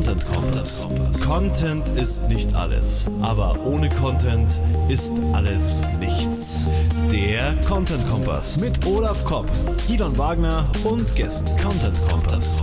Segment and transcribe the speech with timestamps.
[0.00, 0.86] Content Kompass.
[1.26, 6.64] Content ist nicht alles, aber ohne Content ist alles nichts.
[7.12, 9.46] Der Content Kompass mit Olaf Kopp,
[9.86, 11.50] Gidon Wagner und Gästen.
[11.60, 12.62] Content Kompass.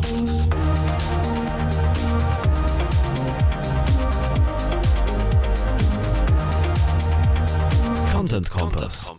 [8.12, 9.14] Content Kompass.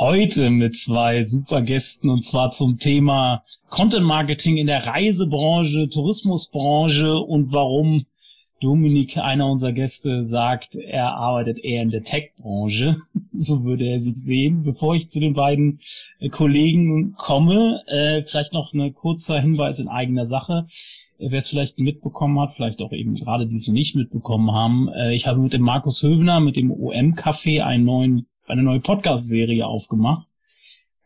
[0.00, 7.14] Heute mit zwei super Gästen und zwar zum Thema Content Marketing in der Reisebranche, Tourismusbranche
[7.14, 8.06] und warum
[8.60, 12.96] Dominik, einer unserer Gäste, sagt, er arbeitet eher in der Tech-Branche.
[13.34, 14.62] So würde er sich sehen.
[14.62, 15.80] Bevor ich zu den beiden
[16.20, 20.66] äh, Kollegen komme, äh, vielleicht noch ein kurzer Hinweis in eigener Sache.
[21.18, 24.90] Äh, wer es vielleicht mitbekommen hat, vielleicht auch eben gerade diese nicht mitbekommen haben.
[25.12, 30.26] Ich habe mit dem Markus Höbner, mit dem OM-Café einen neuen eine neue Podcast-Serie aufgemacht,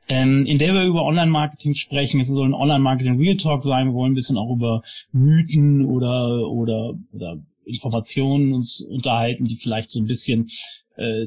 [0.08, 2.20] ähm, in der wir über Online-Marketing sprechen.
[2.20, 3.88] Es soll ein Online-Marketing-Real Talk sein.
[3.88, 4.82] Wir wollen ein bisschen auch über
[5.12, 10.48] Mythen oder, oder, oder Informationen uns unterhalten, die vielleicht so ein bisschen
[10.96, 11.26] äh,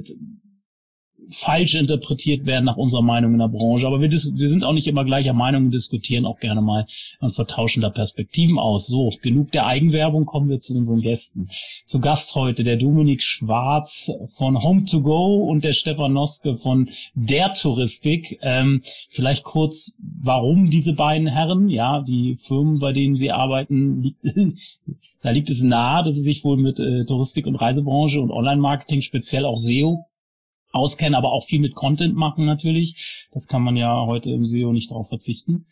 [1.30, 3.88] falsch interpretiert werden nach unserer Meinung in der Branche.
[3.88, 6.86] Aber wir, wir sind auch nicht immer gleicher Meinung und diskutieren auch gerne mal
[7.20, 8.88] und vertauschen da Perspektiven aus.
[8.88, 11.50] So, genug der Eigenwerbung, kommen wir zu unseren Gästen.
[11.86, 16.90] Zu Gast heute der Dominik Schwarz von Home to Go und der Stefan Noske von
[17.14, 18.40] Der Touristik.
[18.42, 21.70] Ähm, vielleicht kurz, warum diese beiden Herren?
[21.70, 24.16] Ja, die Firmen, bei denen sie arbeiten,
[25.22, 29.02] da liegt es nahe, dass sie sich wohl mit äh, Touristik und Reisebranche und Online-Marketing,
[29.02, 30.06] speziell auch SEO,
[30.72, 33.28] auskennen, aber auch viel mit Content machen natürlich.
[33.32, 35.66] Das kann man ja heute im SEO nicht darauf verzichten.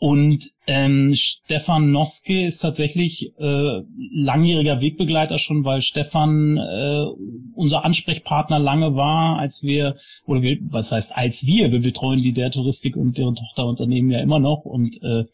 [0.00, 3.82] Und ähm, Stefan Noske ist tatsächlich äh,
[4.14, 7.04] langjähriger Wegbegleiter schon, weil Stefan äh,
[7.54, 12.32] unser Ansprechpartner lange war, als wir, oder wir, was heißt als wir, wir betreuen die
[12.32, 15.24] der Touristik und deren Tochterunternehmen ja immer noch und äh,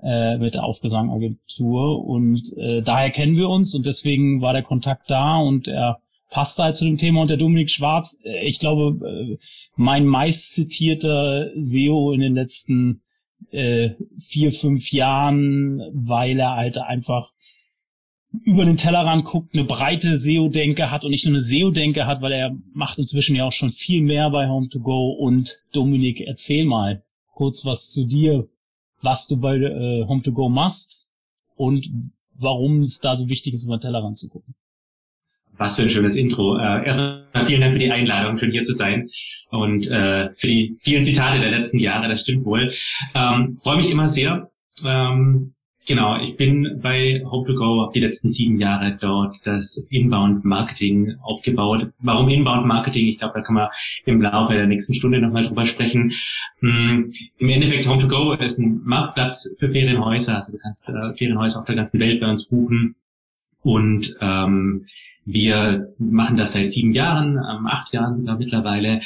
[0.00, 5.10] äh, mit der Aufgesangagentur und äh, daher kennen wir uns und deswegen war der Kontakt
[5.10, 5.98] da und er
[6.34, 7.22] passt halt zu dem Thema.
[7.22, 9.38] Und der Dominik Schwarz, äh, ich glaube, äh,
[9.76, 13.02] mein meist zitierter SEO in den letzten
[13.50, 17.30] äh, vier, fünf Jahren, weil er halt einfach
[18.42, 22.32] über den Tellerrand guckt, eine breite SEO-Denke hat und nicht nur eine SEO-Denke hat, weil
[22.32, 25.14] er macht inzwischen ja auch schon viel mehr bei Home2Go.
[25.14, 28.48] Und Dominik, erzähl mal kurz was zu dir,
[29.02, 31.06] was du bei äh, Home2Go machst
[31.54, 31.88] und
[32.36, 34.56] warum es da so wichtig ist, über den Tellerrand zu gucken.
[35.56, 36.58] Was für ein schönes Intro.
[36.58, 39.08] Äh, erstmal vielen Dank für die Einladung, schön hier zu sein
[39.50, 42.68] und äh, für die vielen Zitate der letzten Jahre, das stimmt wohl.
[43.14, 44.50] Ähm, Freue mich immer sehr.
[44.84, 45.54] Ähm,
[45.86, 51.92] genau, ich bin bei Hope2Go die letzten sieben Jahre dort das Inbound Marketing aufgebaut.
[52.00, 53.06] Warum Inbound Marketing?
[53.06, 53.68] Ich glaube, da kann man
[54.06, 56.12] im Laufe der nächsten Stunde nochmal drüber sprechen.
[56.60, 60.36] Hm, Im Endeffekt Home2Go ist ein Marktplatz für Ferienhäuser.
[60.36, 62.96] Also du kannst äh, Ferienhäuser auf der ganzen Welt bei uns buchen
[63.62, 64.86] und ähm,
[65.24, 69.00] wir machen das seit sieben Jahren, ähm, acht Jahren äh, mittlerweile.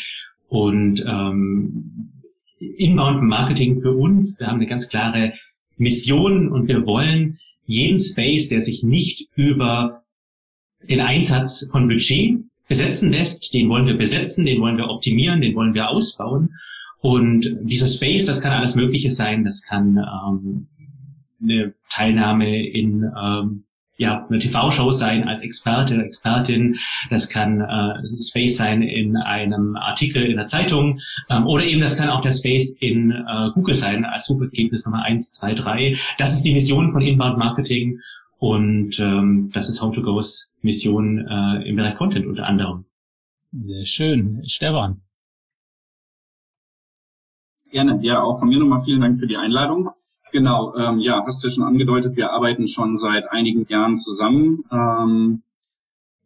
[0.48, 2.12] Und ähm,
[2.58, 5.34] Inbound Marketing für uns, wir haben eine ganz klare
[5.76, 10.02] Mission und wir wollen jeden Space, der sich nicht über
[10.88, 15.54] den Einsatz von Budget besetzen lässt, den wollen wir besetzen, den wollen wir optimieren, den
[15.54, 16.50] wollen wir ausbauen.
[17.00, 19.44] Und dieser Space, das kann alles Mögliche sein.
[19.44, 20.66] Das kann ähm,
[21.40, 23.64] eine Teilnahme in ähm,
[23.98, 26.76] ja, eine TV-Show sein als Experte oder Expertin.
[27.10, 31.98] Das kann äh, Space sein in einem Artikel in der Zeitung ähm, oder eben das
[31.98, 35.96] kann auch der Space in äh, Google sein als Suchergebnis Nummer eins, zwei, drei.
[36.16, 37.98] Das ist die Mission von Inbound Marketing
[38.38, 42.84] und ähm, das ist How2Go's Mission äh, im Bereich Content unter anderem.
[43.50, 44.42] Sehr schön.
[44.46, 45.02] Stefan.
[47.72, 47.98] Gerne.
[48.02, 49.90] Ja, auch von mir nochmal vielen Dank für die Einladung.
[50.30, 54.64] Genau, ähm, ja, hast du ja schon angedeutet, wir arbeiten schon seit einigen Jahren zusammen.
[54.70, 55.42] Ähm,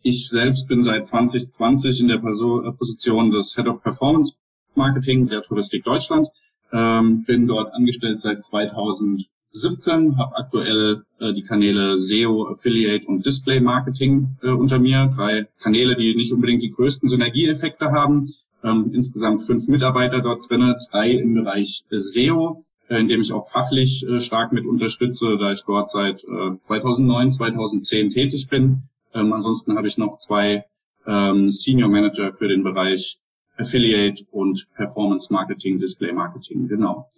[0.03, 4.35] ich selbst bin seit 2020 in der äh, Position des Head of Performance
[4.75, 6.29] Marketing der Touristik Deutschland.
[6.73, 13.61] Ähm, bin dort angestellt seit 2017, habe aktuell äh, die Kanäle SEO, Affiliate und Display
[13.61, 15.09] Marketing äh, unter mir.
[15.15, 18.25] Drei Kanäle, die nicht unbedingt die größten Synergieeffekte haben.
[18.65, 23.51] Ähm, insgesamt fünf Mitarbeiter dort drinnen, drei im Bereich SEO, äh, in dem ich auch
[23.51, 28.83] fachlich äh, stark mit unterstütze, da ich dort seit 2009, äh, 2010 tätig bin.
[29.15, 30.67] Ähm, ansonsten habe ich noch zwei
[31.07, 33.19] ähm, Senior Manager für den Bereich
[33.57, 37.09] Affiliate und Performance Marketing, Display Marketing, genau.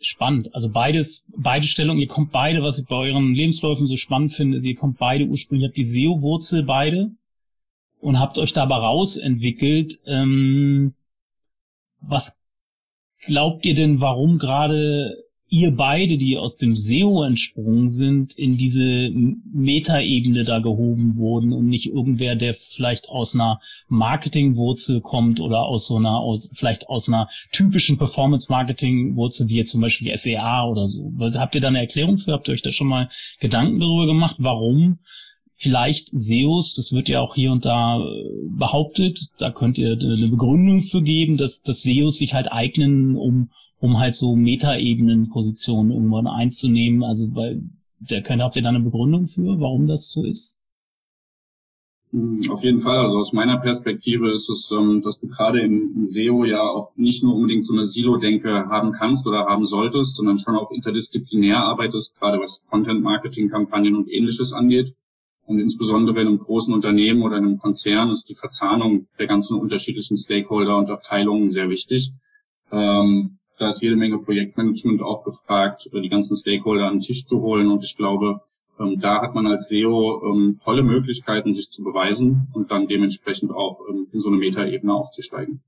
[0.00, 0.54] Spannend.
[0.54, 4.58] Also beides, beide Stellungen, ihr kommt beide, was ich bei euren Lebensläufen so spannend finde,
[4.58, 7.12] ist, ihr kommt beide ursprünglich, habt die SEO-Wurzel beide
[8.00, 9.98] und habt euch dabei rausentwickelt.
[10.04, 10.94] Ähm,
[12.02, 12.38] was
[13.26, 15.24] glaubt ihr denn, warum gerade
[15.54, 19.10] ihr beide, die aus dem SEO entsprungen sind, in diese
[19.52, 25.86] Metaebene da gehoben wurden und nicht irgendwer, der vielleicht aus einer Marketingwurzel kommt oder aus
[25.86, 31.12] so einer, aus, vielleicht aus einer typischen Performance-Marketing-Wurzel, wie jetzt zum Beispiel SEA oder so.
[31.20, 32.32] Habt ihr da eine Erklärung für?
[32.32, 34.98] Habt ihr euch da schon mal Gedanken darüber gemacht, warum
[35.64, 40.28] vielleicht SEOs, das wird ja auch hier und da äh, behauptet, da könnt ihr eine
[40.28, 43.50] Begründung für geben, dass, dass SEOs sich halt eignen, um
[43.84, 47.02] um halt so Metaebenen-Positionen irgendwann einzunehmen.
[47.02, 47.62] Also weil
[47.98, 50.58] der könnt, habt ihr da eine Begründung für, warum das so ist?
[52.10, 52.96] Hm, auf jeden Fall.
[52.96, 57.22] Also aus meiner Perspektive ist es, ähm, dass du gerade im SEO ja auch nicht
[57.22, 62.18] nur unbedingt so eine Silo-Denke haben kannst oder haben solltest, sondern schon auch interdisziplinär arbeitest,
[62.18, 64.94] gerade was Content-Marketing-Kampagnen und ähnliches angeht.
[65.46, 69.58] Und insbesondere in einem großen Unternehmen oder in einem Konzern ist die Verzahnung der ganzen
[69.58, 72.12] unterschiedlichen Stakeholder und Abteilungen sehr wichtig.
[72.72, 77.40] Ähm, da ist jede Menge Projektmanagement auch gefragt, die ganzen Stakeholder an den Tisch zu
[77.40, 77.70] holen.
[77.70, 78.40] Und ich glaube,
[78.80, 83.52] ähm, da hat man als SEO ähm, tolle Möglichkeiten, sich zu beweisen und dann dementsprechend
[83.52, 85.62] auch ähm, in so eine Metaebene aufzusteigen.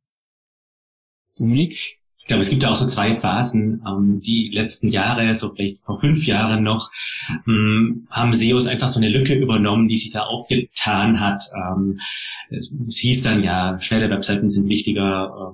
[1.37, 1.99] Dominik?
[2.26, 3.81] Ich glaube, es gibt da auch so zwei Phasen.
[4.20, 6.90] die letzten Jahre, so vielleicht vor fünf Jahren noch,
[7.46, 11.44] haben SEOs einfach so eine Lücke übernommen, die sich da aufgetan hat.
[12.50, 15.52] es, hieß dann ja, schnelle Webseiten sind wichtiger,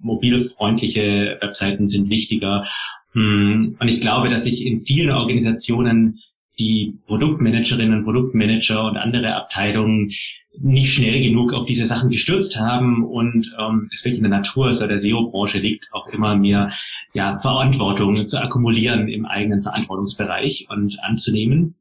[0.00, 2.68] mobilfreundliche Webseiten sind wichtiger.
[3.14, 6.20] Hm, und ich glaube, dass sich in vielen Organisationen
[6.58, 10.12] die Produktmanagerinnen und Produktmanager und andere Abteilungen
[10.58, 14.66] nicht schnell genug auf diese Sachen gestürzt haben und ähm, es wirklich in der Natur
[14.66, 16.72] also der SEO-Branche liegt, auch immer mehr
[17.14, 21.76] ja, Verantwortung zu akkumulieren im eigenen Verantwortungsbereich und anzunehmen.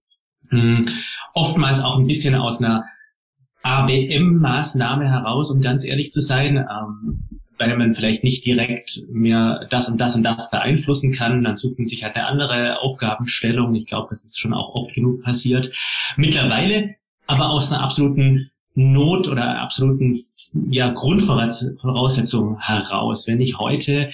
[0.49, 0.87] Hm,
[1.33, 2.85] oftmals auch ein bisschen aus einer
[3.63, 6.57] ABM-Maßnahme heraus, um ganz ehrlich zu sein.
[6.57, 7.27] Ähm,
[7.61, 11.77] weil man vielleicht nicht direkt mehr das und das und das beeinflussen kann, dann sucht
[11.77, 13.75] man sich halt eine andere Aufgabenstellung.
[13.75, 15.71] Ich glaube, das ist schon auch oft genug passiert.
[16.17, 16.95] Mittlerweile
[17.27, 20.23] aber aus einer absoluten Not oder absoluten
[20.69, 23.27] ja, Grundvoraussetzung heraus.
[23.27, 24.11] Wenn ich heute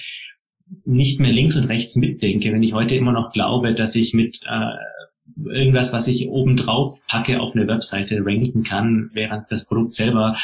[0.84, 4.40] nicht mehr links und rechts mitdenke, wenn ich heute immer noch glaube, dass ich mit
[4.46, 4.74] äh,
[5.46, 10.36] irgendwas, was ich oben drauf packe auf eine Webseite ranken kann, während das Produkt selber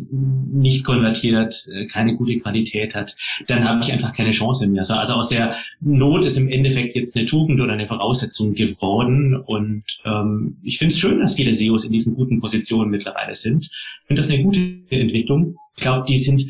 [0.00, 3.16] nicht konvertiert, äh, keine gute Qualität hat,
[3.46, 4.80] dann habe ich einfach keine Chance mehr.
[4.80, 9.36] Also, also aus der Not ist im Endeffekt jetzt eine Tugend oder eine Voraussetzung geworden.
[9.36, 13.66] Und ähm, ich finde es schön, dass viele SEOs in diesen guten Positionen mittlerweile sind.
[13.66, 14.58] Ich finde das eine gute
[14.90, 15.56] Entwicklung.
[15.76, 16.46] Ich glaube, die sind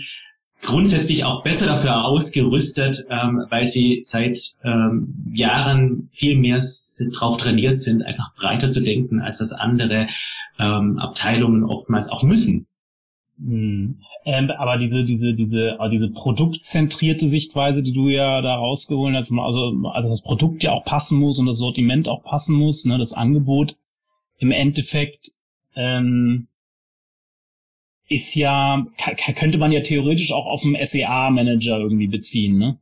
[0.62, 6.62] grundsätzlich auch besser dafür ausgerüstet, ähm, weil sie seit ähm, Jahren viel mehr
[7.12, 10.08] darauf trainiert sind, einfach breiter zu denken, als das andere
[10.58, 12.66] ähm, Abteilungen oftmals auch müssen.
[13.38, 13.98] Hm.
[14.24, 19.74] Ähm, aber diese, diese, diese, diese produktzentrierte Sichtweise, die du ja da rausgeholt hast, also,
[19.92, 23.14] also das Produkt ja auch passen muss und das Sortiment auch passen muss, ne, das
[23.14, 23.76] Angebot
[24.38, 25.32] im Endeffekt,
[25.74, 26.46] ähm,
[28.12, 28.86] ist ja,
[29.36, 32.78] könnte man ja theoretisch auch auf dem SEA-Manager irgendwie beziehen, ne?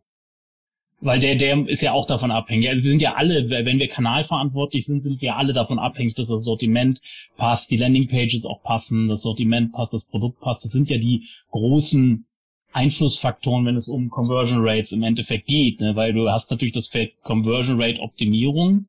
[1.03, 2.69] Weil der, der ist ja auch davon abhängig.
[2.69, 6.29] Also wir sind ja alle, wenn wir kanalverantwortlich sind, sind wir alle davon abhängig, dass
[6.29, 7.01] das Sortiment
[7.39, 10.63] passt, die Landingpages auch passen, das Sortiment passt, das Produkt passt.
[10.63, 12.27] Das sind ja die großen
[12.73, 15.97] Einflussfaktoren, wenn es um Conversion Rates im Endeffekt geht, ne?
[15.97, 18.87] weil du hast natürlich das Feld Conversion Rate Optimierung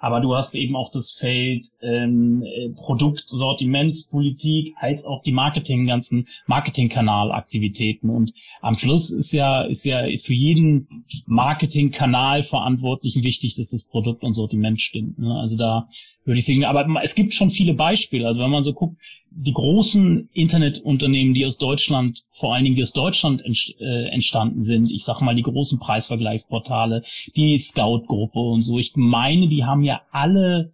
[0.00, 6.26] aber du hast eben auch das Feld ähm, äh, Produktsortimentspolitik als auch die Marketing, ganzen
[6.46, 8.10] Marketingkanalaktivitäten.
[8.10, 14.22] Und am Schluss ist ja, ist ja für jeden Marketingkanal verantwortlich wichtig, dass das Produkt
[14.22, 15.18] und Sortiment stimmt.
[15.18, 15.34] Ne?
[15.40, 15.88] Also da
[16.24, 18.26] würde ich sagen, aber es gibt schon viele Beispiele.
[18.26, 18.96] Also wenn man so guckt,
[19.40, 23.42] die großen Internetunternehmen, die aus Deutschland, vor allen Dingen die aus Deutschland
[23.78, 27.02] äh, entstanden sind, ich sag mal die großen Preisvergleichsportale,
[27.36, 30.72] die Scout-Gruppe und so, ich meine, die haben ja alle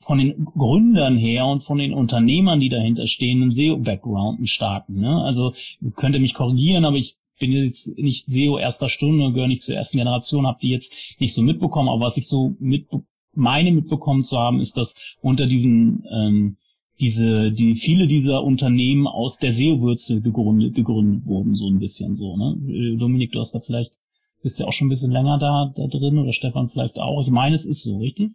[0.00, 5.00] von den Gründern her und von den Unternehmern, die dahinter stehen, einen SEO-Background, einen starken.
[5.00, 5.22] Ne?
[5.22, 5.52] Also
[5.94, 9.98] könnte mich korrigieren, aber ich bin jetzt nicht SEO erster Stunde, gehöre nicht zur ersten
[9.98, 12.86] Generation, habe die jetzt nicht so mitbekommen, aber was ich so mit
[13.34, 16.56] meine mitbekommen zu haben, ist, dass unter diesen ähm,
[17.02, 22.36] diese, die viele dieser Unternehmen aus der SEO-Würze gegründet, gegründet wurden, so ein bisschen so,
[22.36, 22.56] ne?
[22.72, 23.98] Äh, Dominik, du hast da vielleicht,
[24.42, 27.22] bist ja auch schon ein bisschen länger da, da drin oder Stefan vielleicht auch.
[27.22, 28.30] Ich meine, es ist so, richtig?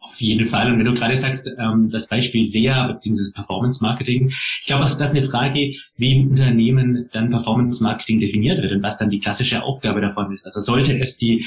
[0.00, 0.70] Auf jeden Fall.
[0.70, 3.32] Und wenn du gerade sagst, ähm, das Beispiel SEA bzw.
[3.34, 8.62] Performance Marketing, ich glaube, das ist eine Frage, wie im Unternehmen dann Performance Marketing definiert
[8.62, 10.46] wird und was dann die klassische Aufgabe davon ist.
[10.46, 11.44] Also sollte es die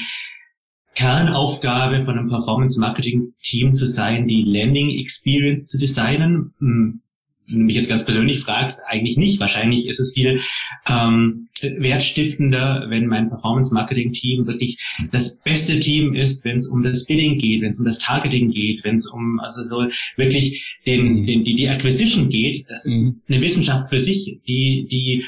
[0.94, 6.52] Kernaufgabe von einem Performance Marketing Team zu sein, die Landing Experience zu designen.
[6.58, 7.02] Hm,
[7.48, 9.40] wenn du mich jetzt ganz persönlich fragst, eigentlich nicht.
[9.40, 10.40] Wahrscheinlich ist es viel
[10.86, 14.78] ähm, wertstiftender, wenn mein Performance-Marketing-Team wirklich
[15.10, 18.50] das beste Team ist, wenn es um das Bidding geht, wenn es um das Targeting
[18.50, 22.64] geht, wenn es um also so wirklich den, den, die, die Acquisition geht.
[22.68, 23.20] Das ist mhm.
[23.28, 25.24] eine Wissenschaft für sich, die, die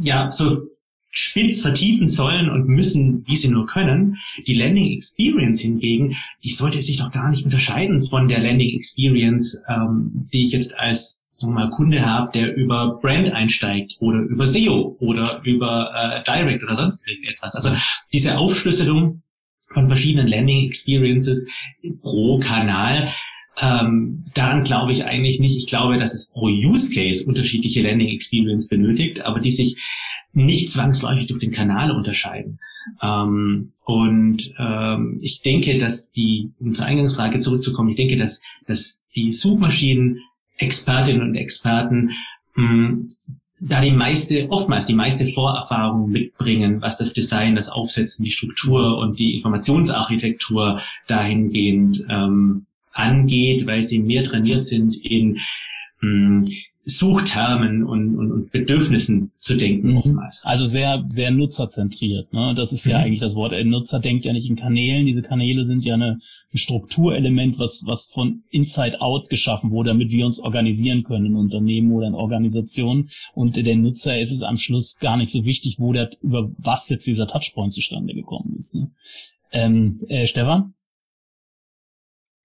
[0.00, 0.62] ja so
[1.10, 4.18] spitz vertiefen sollen und müssen, wie sie nur können.
[4.46, 9.60] Die Landing Experience hingegen, die sollte sich doch gar nicht unterscheiden von der Landing Experience,
[9.68, 14.96] ähm, die ich jetzt als mal, Kunde habe, der über Brand einsteigt oder über SEO
[14.98, 17.54] oder über äh, Direct oder sonst irgendetwas.
[17.54, 17.72] Also
[18.12, 19.22] diese Aufschlüsselung
[19.72, 21.46] von verschiedenen Landing Experiences
[22.02, 23.10] pro Kanal,
[23.60, 25.56] ähm, daran glaube ich eigentlich nicht.
[25.56, 29.76] Ich glaube, dass es pro Use Case unterschiedliche Landing Experience benötigt, aber die sich
[30.32, 32.58] nicht zwangsläufig durch den Kanal unterscheiden.
[33.02, 39.00] Ähm, und ähm, ich denke, dass die, um zur Eingangsfrage zurückzukommen, ich denke, dass, dass
[39.14, 40.20] die Suchmaschinen
[40.58, 42.10] Expertinnen und Experten
[42.54, 43.08] mh, hm,
[43.60, 48.98] da die meiste, oftmals die meiste Vorerfahrung mitbringen, was das Design, das Aufsetzen, die Struktur
[48.98, 55.38] und die Informationsarchitektur dahingehend ähm, angeht, weil sie mehr trainiert sind in
[56.00, 56.44] mh, hm,
[56.90, 59.96] Suchtermen und, und, und Bedürfnissen zu denken mhm.
[59.98, 60.42] oftmals.
[60.46, 62.32] Also sehr, sehr nutzerzentriert.
[62.32, 62.54] Ne?
[62.56, 62.92] Das ist mhm.
[62.92, 63.52] ja eigentlich das Wort.
[63.52, 65.04] Ein Nutzer denkt ja nicht in Kanälen.
[65.04, 66.18] Diese Kanäle sind ja eine,
[66.52, 71.34] ein Strukturelement, was, was von Inside Out geschaffen wurde, damit wir uns organisieren können in
[71.36, 73.10] Unternehmen oder in Organisationen.
[73.34, 76.88] Und der Nutzer ist es am Schluss gar nicht so wichtig, wo der, über was
[76.88, 78.74] jetzt dieser Touchpoint zustande gekommen ist.
[78.74, 78.90] Ne?
[79.52, 80.72] Ähm, äh, Stefan?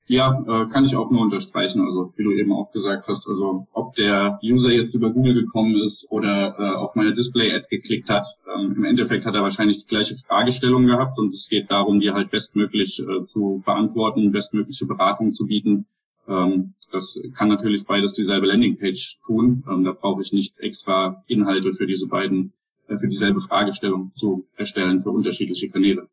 [0.05, 1.81] Ja, äh, kann ich auch nur unterstreichen.
[1.81, 5.75] Also wie du eben auch gesagt hast, also ob der User jetzt über Google gekommen
[5.81, 9.87] ist oder äh, auf meine Display-Ad geklickt hat, ähm, im Endeffekt hat er wahrscheinlich die
[9.87, 15.31] gleiche Fragestellung gehabt und es geht darum, die halt bestmöglich äh, zu beantworten, bestmögliche Beratung
[15.31, 15.85] zu bieten.
[16.27, 19.63] Ähm, das kann natürlich beides dieselbe Landingpage tun.
[19.69, 22.51] Ähm, da brauche ich nicht extra Inhalte für diese beiden,
[22.89, 26.09] äh, für dieselbe Fragestellung zu erstellen für unterschiedliche Kanäle.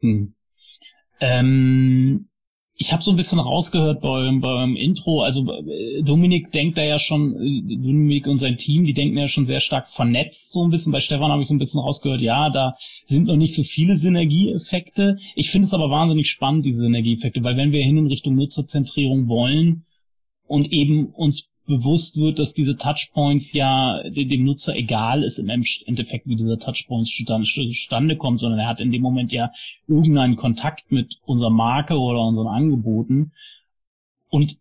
[0.00, 0.32] Hm.
[1.20, 2.28] Ähm
[2.78, 6.98] ich habe so ein bisschen rausgehört beim, beim Intro, also äh, Dominik denkt da ja
[6.98, 10.70] schon, äh, Dominik und sein Team, die denken ja schon sehr stark vernetzt so ein
[10.70, 10.92] bisschen.
[10.92, 13.96] Bei Stefan habe ich so ein bisschen rausgehört, ja, da sind noch nicht so viele
[13.96, 15.16] Synergieeffekte.
[15.34, 19.28] Ich finde es aber wahnsinnig spannend, diese Synergieeffekte, weil wenn wir hin in Richtung Nutzerzentrierung
[19.28, 19.86] wollen
[20.46, 26.26] und eben uns bewusst wird, dass diese Touchpoints ja dem Nutzer egal ist im Endeffekt,
[26.26, 29.50] wie dieser Touchpoints zustande kommt, sondern er hat in dem Moment ja
[29.86, 33.32] irgendeinen Kontakt mit unserer Marke oder unseren Angeboten.
[34.30, 34.56] Und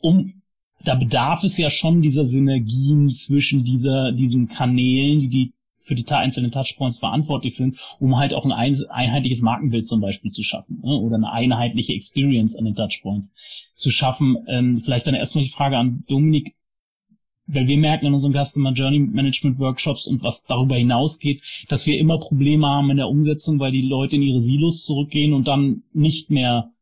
[0.00, 0.42] um
[0.84, 5.52] da bedarf es ja schon dieser Synergien zwischen dieser, diesen Kanälen, die die
[5.86, 10.42] für die einzelnen Touchpoints verantwortlich sind, um halt auch ein einheitliches Markenbild zum Beispiel zu
[10.42, 10.98] schaffen ne?
[10.98, 13.34] oder eine einheitliche Experience an den Touchpoints
[13.74, 14.36] zu schaffen.
[14.48, 16.56] Ähm, vielleicht dann erstmal die Frage an Dominik,
[17.46, 21.98] weil wir merken in unseren Customer Journey Management Workshops und was darüber hinausgeht, dass wir
[21.98, 25.84] immer Probleme haben in der Umsetzung, weil die Leute in ihre Silos zurückgehen und dann
[25.92, 26.72] nicht mehr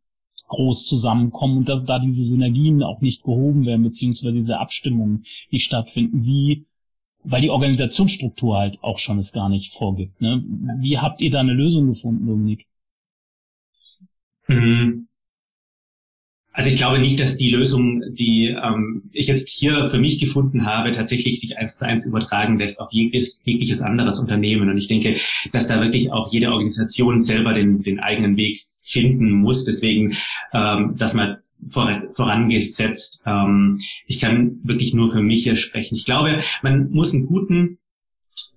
[0.48, 5.64] groß zusammenkommen und dass da diese Synergien auch nicht gehoben werden, beziehungsweise diese Abstimmungen nicht
[5.64, 6.24] stattfinden.
[6.24, 6.66] Wie
[7.24, 10.20] weil die Organisationsstruktur halt auch schon es gar nicht vorgibt.
[10.20, 10.44] Ne?
[10.80, 12.66] Wie habt ihr da eine Lösung gefunden, Dominik?
[14.46, 15.08] Mhm.
[16.52, 20.66] Also ich glaube nicht, dass die Lösung, die ähm, ich jetzt hier für mich gefunden
[20.66, 24.70] habe, tatsächlich sich eins zu eins übertragen lässt auf jegliches, jegliches anderes Unternehmen.
[24.70, 25.16] Und ich denke,
[25.52, 29.64] dass da wirklich auch jede Organisation selber den, den eigenen Weg finden muss.
[29.64, 30.14] Deswegen,
[30.52, 31.38] ähm, dass man
[31.70, 33.22] vorangesetzt.
[33.26, 35.96] Ähm, ich kann wirklich nur für mich hier sprechen.
[35.96, 37.78] Ich glaube, man muss einen guten,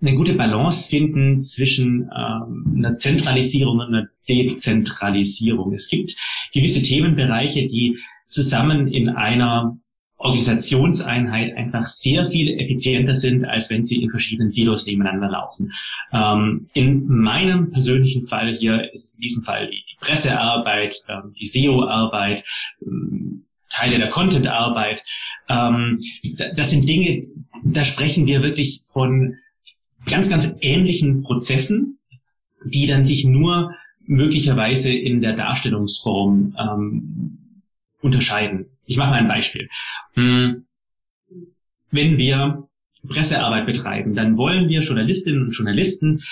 [0.01, 5.73] eine gute Balance finden zwischen ähm, einer Zentralisierung und einer Dezentralisierung.
[5.73, 6.15] Es gibt
[6.53, 7.97] gewisse Themenbereiche, die
[8.29, 9.77] zusammen in einer
[10.17, 15.71] Organisationseinheit einfach sehr viel effizienter sind, als wenn sie in verschiedenen Silos nebeneinander laufen.
[16.11, 21.45] Ähm, in meinem persönlichen Fall hier ist es in diesem Fall die, Pressearbeit, ähm, die
[21.45, 22.43] SEO-Arbeit,
[22.81, 25.03] ähm, Teile der Content-Arbeit.
[25.49, 26.01] Ähm,
[26.55, 27.27] das sind Dinge,
[27.63, 29.35] da sprechen wir wirklich von
[30.07, 31.99] ganz, ganz ähnlichen Prozessen,
[32.63, 33.73] die dann sich nur
[34.05, 37.37] möglicherweise in der Darstellungsform ähm,
[38.01, 38.76] unterscheiden.
[38.87, 39.69] Ich mache mal ein Beispiel.
[40.13, 40.65] Hm,
[41.91, 42.67] wenn wir
[43.07, 46.23] Pressearbeit betreiben, dann wollen wir Journalistinnen und Journalisten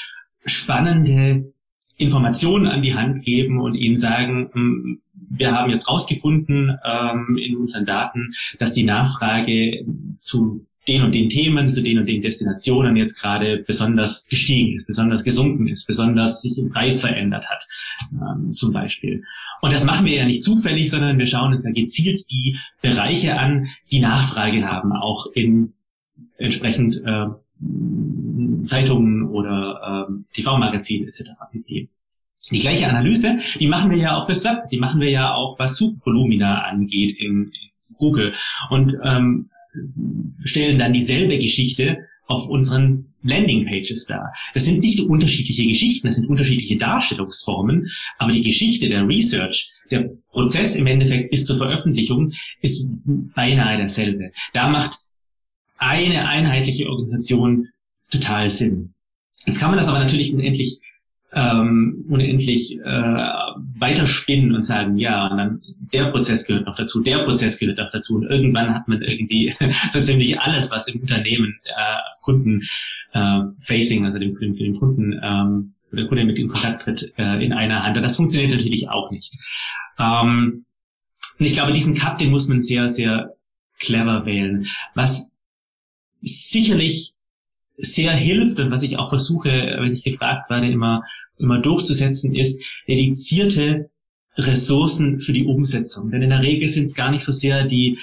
[0.45, 1.53] spannende
[1.97, 7.57] Informationen an die Hand geben und ihnen sagen, hm, wir haben jetzt rausgefunden ähm, in
[7.57, 9.85] unseren Daten, dass die Nachfrage
[10.19, 14.88] zu den und den Themen, zu den und den Destinationen jetzt gerade besonders gestiegen ist,
[14.88, 17.65] besonders gesunken ist, besonders sich im Preis verändert hat,
[18.13, 19.24] ähm, zum Beispiel.
[19.62, 23.38] Und das machen wir ja nicht zufällig, sondern wir schauen uns ja gezielt die Bereiche
[23.38, 25.74] an, die Nachfrage haben, auch in
[26.38, 27.27] entsprechend äh,
[28.65, 31.32] Zeitungen oder äh, TV-Magazinen etc.
[32.51, 35.58] Die gleiche Analyse, die machen wir ja auch fürs Web, die machen wir ja auch,
[35.58, 37.51] was Suchvolumina angeht in,
[37.98, 38.34] Google
[38.70, 39.50] und ähm,
[40.44, 44.34] stellen dann dieselbe Geschichte auf unseren Landingpages dar.
[44.53, 50.12] Das sind nicht unterschiedliche Geschichten, das sind unterschiedliche Darstellungsformen, aber die Geschichte der Research, der
[50.32, 54.32] Prozess im Endeffekt bis zur Veröffentlichung ist beinahe dasselbe.
[54.53, 55.00] Da macht
[55.77, 57.70] eine einheitliche Organisation
[58.10, 58.94] total Sinn.
[59.46, 60.79] Jetzt kann man das aber natürlich unendlich
[61.36, 63.30] ähm, unendlich äh,
[63.77, 65.62] weiterspinnen und sagen, ja, und dann
[65.94, 68.15] der Prozess gehört noch dazu, der Prozess gehört noch dazu.
[68.15, 69.54] Und irgendwann hat man irgendwie
[69.94, 72.62] so ziemlich alles, was im Unternehmen äh, Kunden
[73.12, 77.44] äh, facing, also dem, dem, dem Kunden, ähm, der Kunde mit in Kontakt tritt, äh,
[77.44, 77.98] in einer Hand.
[77.98, 79.34] Und das funktioniert natürlich auch nicht.
[80.00, 80.65] Ähm,
[81.38, 83.36] und ich glaube, diesen Cut, den muss man sehr, sehr
[83.80, 84.68] clever wählen.
[84.94, 85.32] Was
[86.22, 87.14] sicherlich
[87.77, 91.03] sehr hilft und was ich auch versuche, wenn ich gefragt werde, immer
[91.38, 93.89] immer durchzusetzen, ist dedizierte
[94.38, 96.12] Ressourcen für die Umsetzung.
[96.12, 97.98] Denn in der Regel sind es gar nicht so sehr die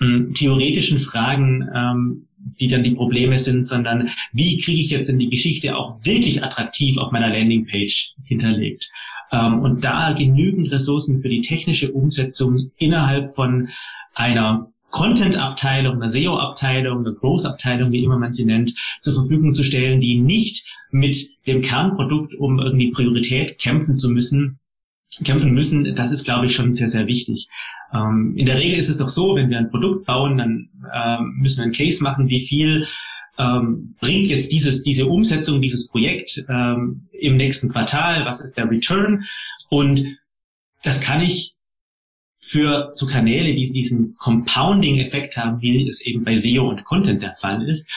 [0.00, 2.28] ähm, theoretischen Fragen, ähm,
[2.60, 6.42] die dann die Probleme sind, sondern wie kriege ich jetzt in die Geschichte auch wirklich
[6.42, 8.90] attraktiv auf meiner Landingpage hinterlegt.
[9.32, 13.68] Ähm, und da genügend Ressourcen für die technische Umsetzung innerhalb von
[14.14, 20.00] einer Content-Abteilung, einer SEO-Abteilung, einer Growth-Abteilung, wie immer man sie nennt, zur Verfügung zu stellen,
[20.00, 24.60] die nicht mit dem Kernprodukt, um irgendwie Priorität kämpfen zu müssen,
[25.24, 27.48] kämpfen müssen, das ist, glaube ich, schon sehr, sehr wichtig.
[27.92, 31.38] Ähm, in der Regel ist es doch so, wenn wir ein Produkt bauen, dann ähm,
[31.40, 32.86] müssen wir einen Case machen, wie viel
[33.36, 38.70] ähm, bringt jetzt dieses, diese Umsetzung, dieses Projekt ähm, im nächsten Quartal, was ist der
[38.70, 39.24] Return?
[39.70, 40.04] Und
[40.84, 41.53] das kann ich
[42.46, 47.34] für so Kanäle, die diesen Compounding-Effekt haben, wie es eben bei SEO und Content der
[47.34, 47.90] Fall ist,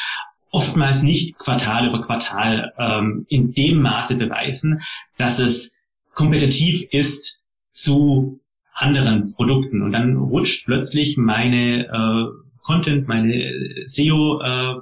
[0.51, 4.81] oftmals nicht Quartal über Quartal ähm, in dem Maße beweisen,
[5.17, 5.73] dass es
[6.13, 8.39] kompetitiv ist zu
[8.73, 9.81] anderen Produkten.
[9.81, 12.25] Und dann rutscht plötzlich meine äh,
[12.63, 13.51] Content, meine
[13.86, 14.75] SEO äh,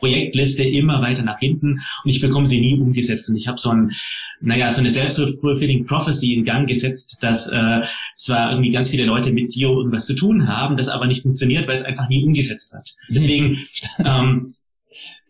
[0.00, 3.30] Projektliste immer weiter nach hinten und ich bekomme sie nie umgesetzt.
[3.30, 3.92] Und ich habe so ein,
[4.40, 7.82] naja, so eine self-fulfilling prophecy in Gang gesetzt, dass äh,
[8.16, 11.68] zwar irgendwie ganz viele Leute mit SEO irgendwas zu tun haben, das aber nicht funktioniert,
[11.68, 12.96] weil es einfach nie umgesetzt wird.
[13.08, 13.58] Deswegen
[14.04, 14.54] ähm,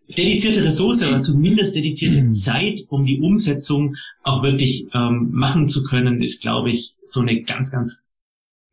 [0.09, 6.23] dedizierte Ressource oder zumindest dedizierte Zeit, um die Umsetzung auch wirklich ähm, machen zu können,
[6.23, 8.03] ist, glaube ich, so eine ganz, ganz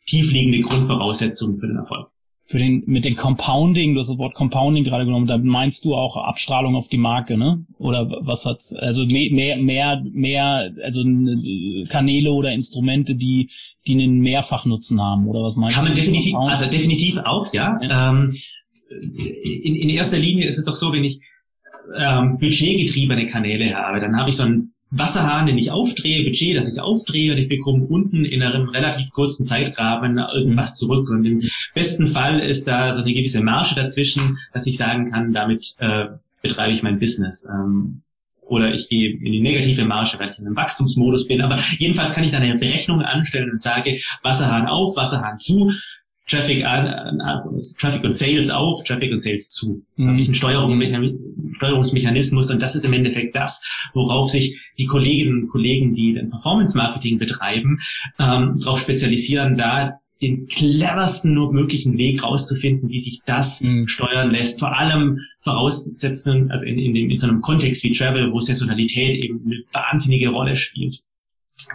[0.05, 2.07] tiefliegende Grundvoraussetzung für den Erfolg
[2.47, 5.95] für den, mit dem Compounding, du hast das Wort Compounding gerade genommen, da meinst du
[5.95, 7.65] auch Abstrahlung auf die Marke, ne?
[7.77, 11.03] Oder was hat's, also mehr, mehr, mehr, also
[11.89, 13.49] Kanäle oder Instrumente, die,
[13.85, 15.89] die einen Mehrfachnutzen haben, oder was meinst Kann du?
[15.89, 17.77] Kann man definitiv, also definitiv auch, ja.
[17.81, 18.09] ja.
[18.11, 18.29] Ähm,
[18.89, 21.19] in, in erster Linie ist es doch so, wenn ich
[21.97, 26.71] ähm, budgetgetriebene Kanäle habe, dann habe ich so ein Wasserhahn, den ich aufdrehe, Budget, das
[26.71, 31.09] ich aufdrehe und ich bekomme unten in einem relativ kurzen Zeitrahmen irgendwas zurück.
[31.09, 34.21] Und im besten Fall ist da so eine gewisse Marge dazwischen,
[34.53, 36.05] dass ich sagen kann, damit äh,
[36.41, 37.45] betreibe ich mein Business.
[37.49, 38.01] Ähm,
[38.41, 41.41] oder ich gehe in die negative Marge, weil ich in einem Wachstumsmodus bin.
[41.41, 45.73] Aber jedenfalls kann ich dann eine Berechnung anstellen und sage, Wasserhahn auf, Wasserhahn zu,
[46.27, 47.19] Traffic an,
[47.79, 49.83] Traffic und Sales auf, Traffic und Sales zu.
[49.95, 50.03] Mhm.
[50.03, 50.81] Da habe ich einen Steuerung,
[51.55, 53.63] Steuerungsmechanismus und das ist im Endeffekt das,
[53.93, 57.79] worauf sich die Kolleginnen und Kollegen, die den Performance Marketing betreiben,
[58.19, 63.87] ähm, darauf spezialisieren, da den cleversten nur möglichen Weg rauszufinden, wie sich das mhm.
[63.87, 64.59] steuern lässt.
[64.59, 69.23] Vor allem voraussetzen, also in, in, dem, in so einem Kontext wie Travel, wo Saisonalität
[69.23, 71.01] eben eine wahnsinnige Rolle spielt.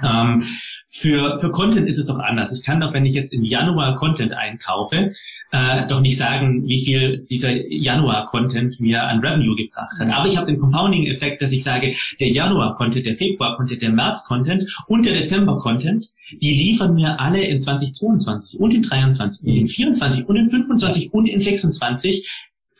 [0.02, 0.44] Ähm,
[0.92, 2.52] für, für Content ist es doch anders.
[2.52, 5.14] Ich kann doch, wenn ich jetzt im Januar Content einkaufe,
[5.50, 10.08] äh, doch nicht sagen, wie viel dieser Januar-Content mir an Revenue gebracht hat.
[10.10, 15.06] Aber ich habe den Compounding-Effekt, dass ich sage, der Januar-Content, der Februar-Content, der März-Content und
[15.06, 20.50] der Dezember-Content, die liefern mir alle in 2022 und in 23, in 24 und in
[20.50, 22.28] 25 und in 26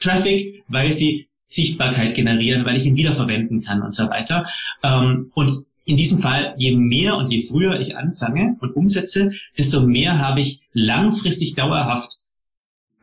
[0.01, 4.47] Traffic, weil sie Sichtbarkeit generieren, weil ich ihn wiederverwenden kann und so weiter.
[4.83, 9.85] Ähm, und in diesem Fall, je mehr und je früher ich anfange und umsetze, desto
[9.87, 12.19] mehr habe ich langfristig dauerhaft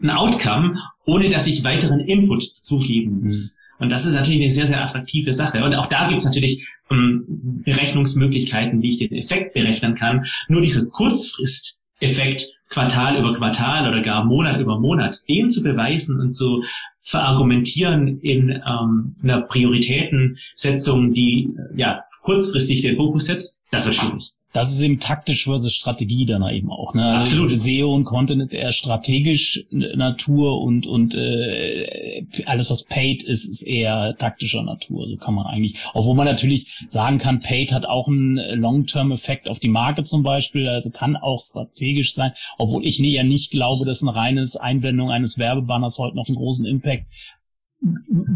[0.02, 3.56] ein Outcome, ohne dass ich weiteren Input muss.
[3.58, 3.60] Mhm.
[3.80, 5.64] Und das ist natürlich eine sehr, sehr attraktive Sache.
[5.64, 10.26] Und auch da gibt es natürlich ähm, Berechnungsmöglichkeiten, wie ich den Effekt berechnen kann.
[10.48, 16.34] Nur dieser Kurzfrist-Effekt, Quartal über Quartal oder gar Monat über Monat, den zu beweisen und
[16.34, 16.64] zu
[17.02, 24.74] verargumentieren in ähm, einer Prioritätensetzung, die ja kurzfristig den Fokus setzt, das wird schwierig das
[24.74, 26.96] ist eben taktisch versus Strategie dann eben auch.
[26.96, 27.06] Ne?
[27.06, 27.60] Also Absolut.
[27.60, 33.62] SEO und Content ist eher strategisch Natur und und äh, alles was Paid ist, ist
[33.62, 35.08] eher taktischer Natur.
[35.08, 39.60] So kann man eigentlich, obwohl man natürlich sagen kann, Paid hat auch einen Long-Term-Effekt auf
[39.60, 44.02] die Marke zum Beispiel, also kann auch strategisch sein, obwohl ich ja nicht glaube, dass
[44.02, 47.06] ein reines Einblendung eines Werbebanners heute noch einen großen Impact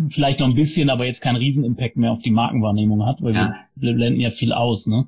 [0.09, 3.55] vielleicht noch ein bisschen, aber jetzt keinen Riesenimpact mehr auf die Markenwahrnehmung hat, weil ja.
[3.75, 4.87] wir blenden ja viel aus.
[4.87, 5.07] Ne?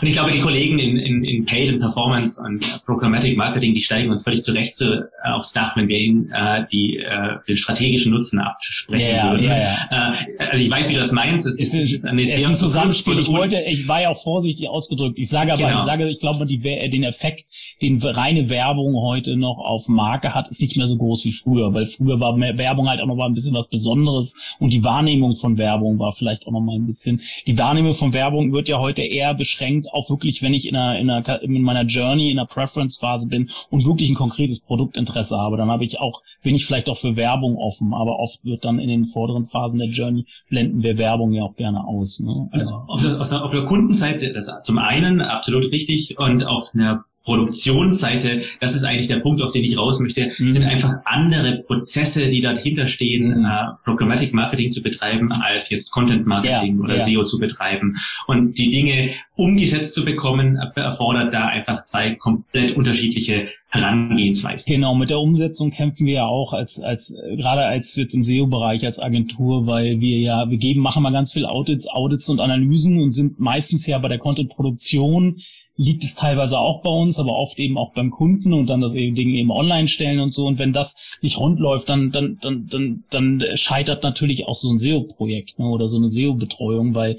[0.00, 3.80] Und ich glaube, die Kollegen in, in, in Paid and Performance und Programmatic Marketing, die
[3.80, 7.56] steigen uns völlig zurecht zu, äh, aufs Dach, wenn wir ihnen äh, die, äh, den
[7.56, 9.44] strategischen Nutzen absprechen ja, würden.
[9.44, 10.12] Ja, ja.
[10.12, 11.46] Äh, also ich weiß, wie du das meinst.
[11.46, 13.18] Es, es ist, eine sehr ein Zusammenspiel.
[13.20, 15.18] Ich wollte, ich war ja auch vorsichtig ausgedrückt.
[15.18, 15.78] Ich sage aber, genau.
[15.78, 17.46] ich sage, ich glaube, die, den Effekt,
[17.80, 21.72] den reine Werbung heute noch auf Marke hat, ist nicht mehr so groß wie früher,
[21.72, 24.84] weil früher war Werbung halt auch noch mal ein bisschen was was Besonderes und die
[24.84, 27.20] Wahrnehmung von Werbung war vielleicht auch noch mal ein bisschen.
[27.46, 30.98] Die Wahrnehmung von Werbung wird ja heute eher beschränkt auf wirklich, wenn ich in einer,
[30.98, 35.56] in, einer, in meiner Journey, in einer Preference-Phase bin und wirklich ein konkretes Produktinteresse habe,
[35.56, 38.78] dann habe ich auch, bin ich vielleicht auch für Werbung offen, aber oft wird dann
[38.78, 42.20] in den vorderen Phasen der Journey blenden wir Werbung ja auch gerne aus.
[42.20, 42.48] Ne?
[42.50, 48.42] Also auf der, auf der Kundenseite, das zum einen absolut richtig und auf einer Produktionsseite,
[48.60, 50.52] das ist eigentlich der Punkt, auf den ich raus möchte, mhm.
[50.52, 53.44] sind einfach andere Prozesse, die dahinter stehen, mhm.
[53.44, 57.00] uh, Programmatic Marketing zu betreiben, als jetzt Content Marketing ja, oder ja.
[57.00, 57.96] SEO zu betreiben.
[58.26, 59.10] Und die Dinge
[59.42, 64.72] umgesetzt zu bekommen, erfordert da einfach zwei komplett unterschiedliche Herangehensweisen.
[64.72, 68.86] Genau, mit der Umsetzung kämpfen wir ja auch als, als, gerade als jetzt im SEO-Bereich
[68.86, 73.00] als Agentur, weil wir ja, wir geben, machen mal ganz viel Audits, Audits und Analysen
[73.00, 75.38] und sind meistens ja bei der Content-Produktion
[75.76, 78.92] liegt es teilweise auch bei uns, aber oft eben auch beim Kunden und dann das
[78.92, 80.46] Ding eben online stellen und so.
[80.46, 84.70] Und wenn das nicht rund läuft, dann, dann, dann, dann, dann scheitert natürlich auch so
[84.70, 87.16] ein SEO-Projekt ne, oder so eine SEO-Betreuung, weil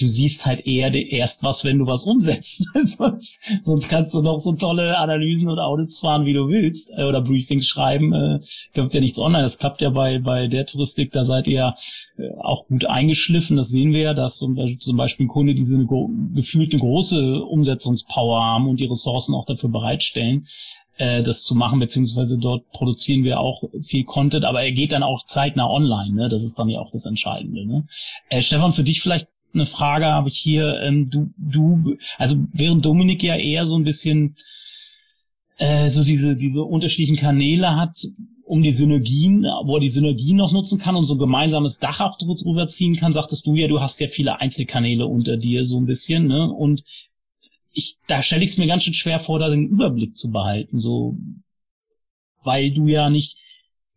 [0.00, 2.64] du siehst halt eher erst was, wenn du was umsetzt.
[2.84, 7.04] sonst, sonst kannst du noch so tolle Analysen oder Audits fahren, wie du willst, äh,
[7.04, 8.12] oder Briefings schreiben.
[8.12, 8.40] Äh,
[8.72, 9.42] gibt ja nichts online.
[9.44, 11.74] Das klappt ja bei, bei der Touristik, da seid ihr
[12.16, 13.56] äh, auch gut eingeschliffen.
[13.56, 15.86] Das sehen wir ja, dass zum, zum Beispiel Kunde diese eine,
[16.34, 20.46] gefühlt eine große Umsetzungspower haben und die Ressourcen auch dafür bereitstellen
[21.00, 25.02] äh, das zu machen, beziehungsweise dort produzieren wir auch viel Content, aber er geht dann
[25.02, 26.28] auch zeitnah online, ne?
[26.28, 27.66] Das ist dann ja auch das Entscheidende.
[27.66, 27.86] Ne?
[28.28, 30.80] Äh, Stefan, für dich vielleicht eine Frage habe ich hier.
[30.82, 34.36] Ähm, du, du, also während Dominik ja eher so ein bisschen
[35.58, 38.06] äh, so diese, diese unterschiedlichen Kanäle hat,
[38.44, 42.00] um die Synergien, wo er die Synergien noch nutzen kann und so ein gemeinsames Dach
[42.00, 45.78] auch drüber ziehen kann, sagtest du ja, du hast ja viele Einzelkanäle unter dir so
[45.78, 46.50] ein bisschen, ne?
[46.50, 46.82] Und
[47.72, 50.80] ich, da stelle ich es mir ganz schön schwer vor, da den Überblick zu behalten,
[50.80, 51.16] so,
[52.42, 53.38] weil du ja nicht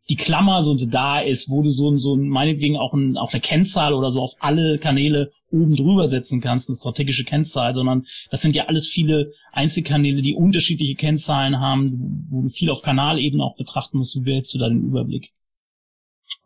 [0.10, 3.94] die Klammer so da ist, wo du so, so meinetwegen auch, ein, auch eine Kennzahl
[3.94, 8.56] oder so auf alle Kanäle oben drüber setzen kannst, eine strategische Kennzahl, sondern das sind
[8.56, 13.98] ja alles viele Einzelkanäle, die unterschiedliche Kennzahlen haben, wo du viel auf Kanalebene auch betrachten
[13.98, 14.16] musst.
[14.16, 15.32] Wie wählst du da den Überblick?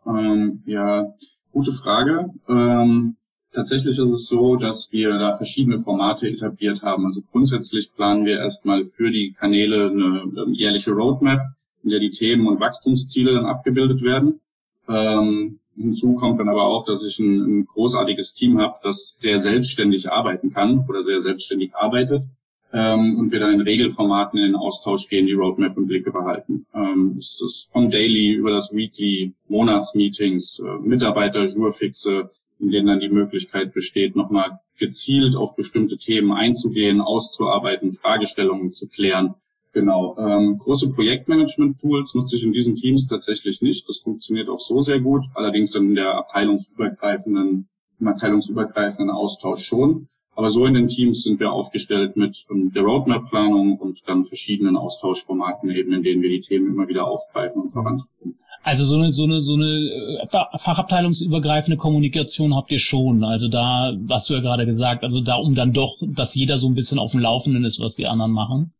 [0.06, 1.14] Ähm, ja,
[1.52, 2.30] gute Frage.
[2.48, 3.16] Ähm,
[3.52, 7.06] tatsächlich ist es so, dass wir da verschiedene Formate etabliert haben.
[7.06, 11.40] Also grundsätzlich planen wir erstmal für die Kanäle eine, eine jährliche Roadmap,
[11.82, 14.40] in der die Themen und Wachstumsziele dann abgebildet werden.
[14.88, 19.38] Ähm, Hinzu kommt dann aber auch, dass ich ein, ein großartiges Team habe, das sehr
[19.38, 22.24] selbstständig arbeiten kann oder sehr selbstständig arbeitet
[22.72, 26.66] ähm, und wir dann in Regelformaten in den Austausch gehen, die Roadmap im Blicke behalten.
[26.74, 33.00] Ähm, es ist vom Daily über das Weekly, Monatsmeetings, äh, Mitarbeiter, Jurfixe, in denen dann
[33.00, 39.34] die Möglichkeit besteht, nochmal gezielt auf bestimmte Themen einzugehen, auszuarbeiten, Fragestellungen zu klären
[39.72, 40.16] Genau.
[40.18, 43.88] Ähm, große Projektmanagement-Tools nutze ich in diesen Teams tatsächlich nicht.
[43.88, 45.26] Das funktioniert auch so sehr gut.
[45.34, 47.68] Allerdings dann in der abteilungsübergreifenden,
[48.00, 50.08] im abteilungsübergreifenden Austausch schon.
[50.38, 54.76] Aber so in den Teams sind wir aufgestellt mit um, der Roadmap-Planung und dann verschiedenen
[54.76, 58.38] Austauschformaten eben, in denen wir die Themen immer wieder aufgreifen und vorantreiben.
[58.62, 63.24] Also so eine so eine so eine äh, fachabteilungsübergreifende Kommunikation habt ihr schon.
[63.24, 66.68] Also da, was du ja gerade gesagt, also da um dann doch, dass jeder so
[66.68, 68.72] ein bisschen auf dem Laufenden ist, was die anderen machen.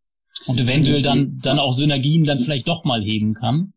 [0.46, 3.72] Und eventuell dann, dann auch Synergien dann vielleicht doch mal heben kann?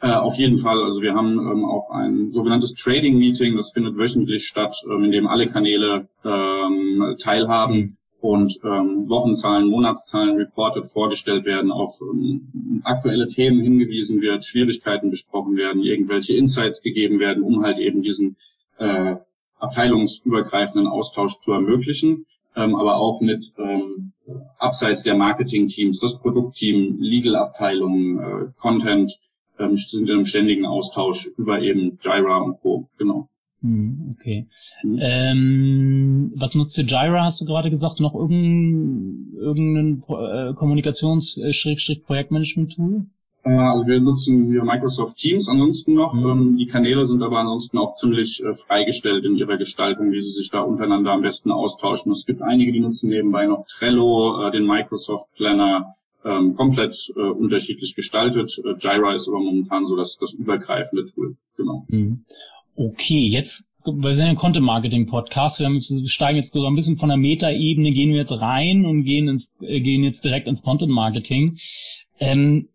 [0.00, 0.82] Äh, auf jeden Fall.
[0.82, 5.10] Also wir haben ähm, auch ein sogenanntes Trading Meeting, das findet wöchentlich statt, ähm, in
[5.10, 13.28] dem alle Kanäle ähm, teilhaben und ähm, Wochenzahlen, Monatszahlen reported vorgestellt werden, auf ähm, aktuelle
[13.28, 18.36] Themen hingewiesen wird, Schwierigkeiten besprochen werden, irgendwelche Insights gegeben werden, um halt eben diesen
[18.78, 19.16] äh,
[19.58, 22.26] abteilungsübergreifenden Austausch zu ermöglichen
[22.58, 24.12] ähm, aber auch mit ähm,
[24.58, 29.18] abseits der Marketing-Teams, das Produktteam, Legal-Abteilung, äh, Content,
[29.58, 32.88] ähm, sind im ständigen Austausch über eben Jira und Co.
[32.98, 33.28] Genau.
[33.62, 34.46] Hm, okay.
[34.82, 34.98] Mhm.
[35.00, 37.98] Ähm, was nutzt du Jira, hast du gerade gesagt?
[38.00, 43.06] Noch irgendein, irgendein äh, Kommunikations-Projektmanagement-Tool?
[43.48, 46.12] Äh, also wir nutzen hier Microsoft Teams ansonsten noch.
[46.12, 46.30] Mhm.
[46.30, 50.32] Ähm, die Kanäle sind aber ansonsten auch ziemlich äh, freigestellt in ihrer Gestaltung, wie sie
[50.32, 52.12] sich da untereinander am besten austauschen.
[52.12, 57.94] Es gibt einige, die nutzen nebenbei noch Trello, äh, den Microsoft Planner, ähm, komplett unterschiedlich
[57.94, 58.60] gestaltet.
[58.80, 61.36] Jira ist aber momentan so das, das übergreifende Tool.
[61.56, 61.86] Genau.
[61.88, 62.24] Mhm.
[62.74, 65.60] Okay, jetzt, wir sind ein Content-Marketing-Podcast.
[65.60, 69.04] Wir, wir steigen jetzt so ein bisschen von der Meta-Ebene, gehen wir jetzt rein und
[69.04, 71.56] gehen, ins, äh, gehen jetzt direkt ins Content-Marketing.
[72.18, 72.68] Ähm,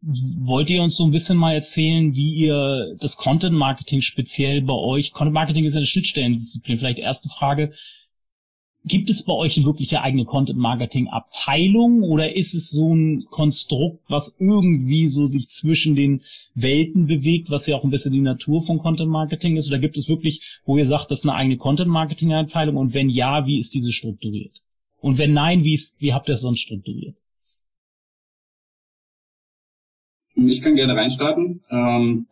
[0.00, 5.12] wollt ihr uns so ein bisschen mal erzählen, wie ihr das Content-Marketing speziell bei euch,
[5.12, 7.72] Content-Marketing ist eine Schnittstellendisziplin, vielleicht erste Frage,
[8.84, 14.36] Gibt es bei euch eine wirkliche eigene Content-Marketing-Abteilung oder ist es so ein Konstrukt, was
[14.38, 16.22] irgendwie so sich zwischen den
[16.54, 19.68] Welten bewegt, was ja auch ein bisschen die Natur von Content-Marketing ist?
[19.68, 22.76] Oder gibt es wirklich, wo ihr sagt, das ist eine eigene Content-Marketing-Abteilung?
[22.76, 24.62] Und wenn ja, wie ist diese strukturiert?
[25.00, 27.16] Und wenn nein, wie, ist, wie habt ihr es sonst strukturiert?
[30.46, 31.60] Ich kann gerne reinstarten.
[31.70, 32.26] Ähm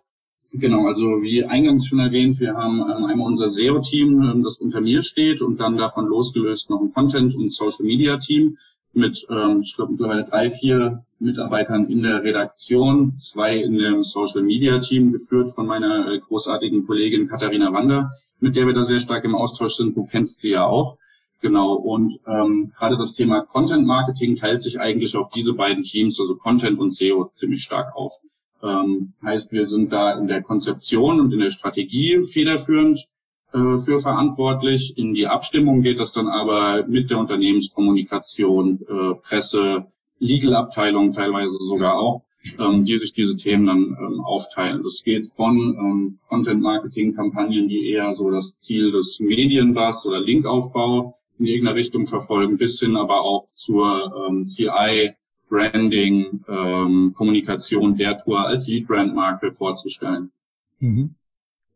[0.53, 4.81] Genau, also wie eingangs schon erwähnt, wir haben ähm, einmal unser SEO-Team, ähm, das unter
[4.81, 8.57] mir steht und dann davon losgelöst noch ein Content- und Social-Media-Team
[8.93, 15.13] mit, ähm, ich glaube, mittlerweile drei, vier Mitarbeitern in der Redaktion, zwei in dem Social-Media-Team,
[15.13, 19.35] geführt von meiner äh, großartigen Kollegin Katharina Wander, mit der wir da sehr stark im
[19.35, 19.97] Austausch sind.
[19.97, 20.97] Du kennst sie ja auch.
[21.41, 26.19] Genau, und ähm, gerade das Thema Content Marketing teilt sich eigentlich auf diese beiden Teams,
[26.19, 28.15] also Content und SEO, ziemlich stark auf.
[28.63, 33.07] Ähm, heißt, wir sind da in der Konzeption und in der Strategie federführend
[33.53, 34.97] äh, für verantwortlich.
[34.97, 39.87] In die Abstimmung geht das dann aber mit der Unternehmenskommunikation, äh, Presse,
[40.19, 42.23] Legal-Abteilung teilweise sogar auch,
[42.59, 44.83] ähm, die sich diese Themen dann ähm, aufteilen.
[44.83, 51.47] Das geht von ähm, Content-Marketing-Kampagnen, die eher so das Ziel des Medienbass oder Linkaufbau in
[51.47, 55.15] irgendeiner Richtung verfolgen, bis hin aber auch zur ähm, CI,
[55.49, 60.33] Branding, ähm, Kommunikation der Tour als Lead-Brand-Marke vorzustellen.
[60.81, 61.15] Mhm.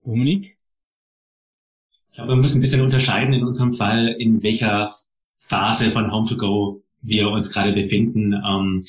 [0.05, 0.57] Dominik?
[2.09, 4.91] Ich glaube, wir müssen ein bisschen unterscheiden in unserem Fall, in welcher
[5.39, 8.35] Phase von Home to Go wir uns gerade befinden.
[8.35, 8.85] Ähm,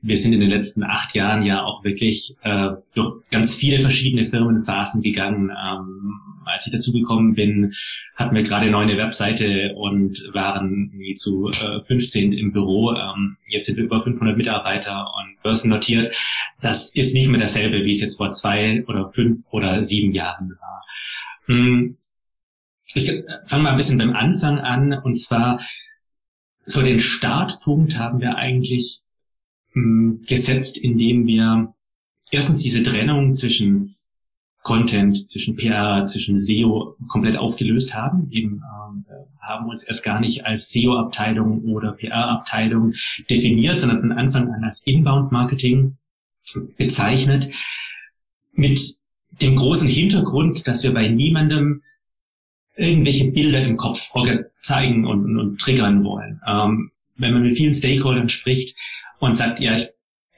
[0.00, 4.26] wir sind in den letzten acht Jahren ja auch wirklich äh, durch ganz viele verschiedene
[4.26, 5.50] Firmenphasen gegangen.
[5.50, 7.74] Ähm, als ich dazugekommen bin,
[8.16, 12.92] hatten wir gerade neu eine Webseite und waren zu äh, 15 im Büro.
[12.94, 16.14] Ähm, jetzt sind wir über 500 Mitarbeiter und börsennotiert.
[16.60, 20.56] Das ist nicht mehr dasselbe, wie es jetzt vor zwei oder fünf oder sieben Jahren
[20.60, 20.84] war.
[21.46, 21.96] Hm.
[22.94, 23.10] Ich
[23.46, 25.60] fange mal ein bisschen beim Anfang an und zwar
[26.66, 29.00] so den Startpunkt haben wir eigentlich
[29.74, 31.74] mh, hm, gesetzt, indem wir
[32.30, 33.96] erstens diese Trennung zwischen
[34.62, 38.28] Content, zwischen PR, zwischen SEO komplett aufgelöst haben.
[38.30, 39.04] Eben ähm,
[39.40, 42.94] haben uns erst gar nicht als SEO-Abteilung oder PR-Abteilung
[43.28, 45.96] definiert, sondern von Anfang an als Inbound-Marketing
[46.76, 47.50] bezeichnet.
[48.52, 48.80] Mit
[49.40, 51.82] dem großen Hintergrund, dass wir bei niemandem
[52.76, 54.12] irgendwelche Bilder im Kopf
[54.62, 56.40] zeigen und, und, und triggern wollen.
[56.46, 58.76] Ähm, wenn man mit vielen Stakeholdern spricht
[59.18, 59.88] und sagt, ja, ich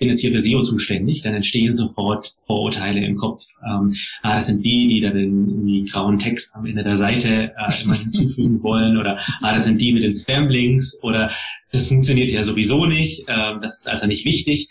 [0.04, 3.42] bin jetzt hier für SEO zuständig, dann entstehen sofort Vorurteile im Kopf.
[3.66, 7.54] Ähm, ah, das sind die, die da den, den grauen Text am Ende der Seite
[7.56, 11.30] äh, immer hinzufügen wollen oder ah, das sind die mit den Spam-Links oder
[11.72, 14.68] das funktioniert ja sowieso nicht, äh, das ist also nicht wichtig.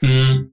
[0.00, 0.52] Mhm.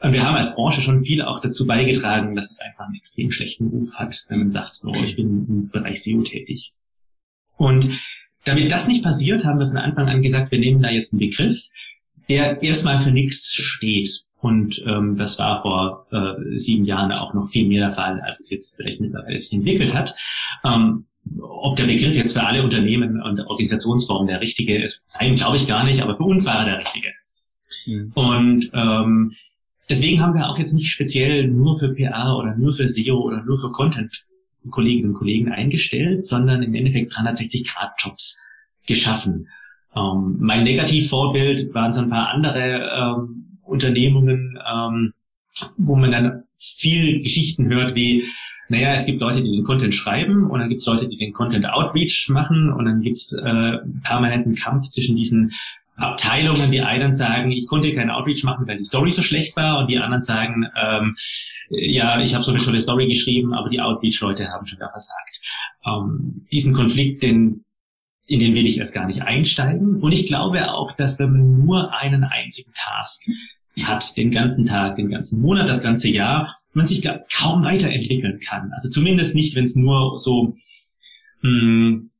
[0.00, 3.30] Und wir haben als Branche schon viel auch dazu beigetragen, dass es einfach einen extrem
[3.30, 6.72] schlechten Ruf hat, wenn man sagt, oh, ich bin im Bereich SEO tätig.
[7.56, 7.88] Und
[8.44, 11.20] damit das nicht passiert, haben wir von Anfang an gesagt, wir nehmen da jetzt einen
[11.20, 11.68] Begriff,
[12.28, 14.24] der erstmal für nichts steht.
[14.40, 18.40] Und ähm, das war vor äh, sieben Jahren auch noch viel mehr der Fall, als
[18.40, 20.14] es jetzt vielleicht mittlerweile sich entwickelt hat.
[20.64, 21.06] Ähm,
[21.40, 25.68] ob der Begriff jetzt für alle Unternehmen und Organisationsformen der richtige ist, eigentlich glaube ich
[25.68, 27.12] gar nicht, aber für uns war er der richtige.
[27.86, 28.12] Mhm.
[28.14, 29.32] Und ähm,
[29.92, 33.44] Deswegen haben wir auch jetzt nicht speziell nur für PR oder nur für SEO oder
[33.44, 34.24] nur für Content
[34.70, 38.40] Kolleginnen und Kollegen eingestellt, sondern im Endeffekt 360-Grad-Jobs
[38.86, 39.48] geschaffen.
[39.96, 45.12] Ähm, mein Negativvorbild waren so ein paar andere ähm, Unternehmungen, ähm,
[45.76, 48.24] wo man dann viel Geschichten hört wie,
[48.68, 51.32] naja, es gibt Leute, die den Content schreiben und dann gibt es Leute, die den
[51.32, 55.52] Content Outreach machen und dann gibt es äh, permanenten Kampf zwischen diesen
[55.96, 59.78] Abteilungen, die einen sagen, ich konnte keinen Outreach machen, weil die Story so schlecht war,
[59.78, 61.16] und die anderen sagen, ähm,
[61.68, 65.40] ja, ich habe so eine tolle Story geschrieben, aber die Outreach-Leute haben schon da versagt.
[65.86, 67.64] Ähm, diesen Konflikt, den,
[68.32, 70.00] in den will ich erst gar nicht einsteigen.
[70.00, 73.24] Und ich glaube auch, dass wenn man nur einen einzigen Task
[73.82, 78.70] hat den ganzen Tag, den ganzen Monat, das ganze Jahr, man sich kaum weiterentwickeln kann.
[78.72, 80.56] Also zumindest nicht, wenn es nur so
[81.42, 82.10] mh, hm,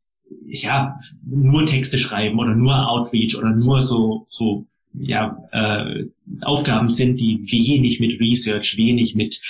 [0.44, 6.04] ja nur Texte schreiben oder nur Outreach oder nur so so ja äh,
[6.42, 9.40] Aufgaben sind, die wenig mit Research, wenig mit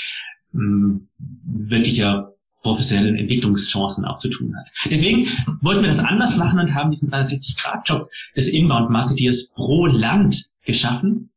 [0.53, 1.09] mh, hm,
[1.45, 2.32] wirklicher
[2.63, 4.71] professionellen Entwicklungschancen auch zu tun hat.
[4.91, 5.29] Deswegen
[5.61, 11.31] wollten wir das anders machen und haben diesen 360-Grad-Job des Inbound-Marketeers pro Land geschaffen.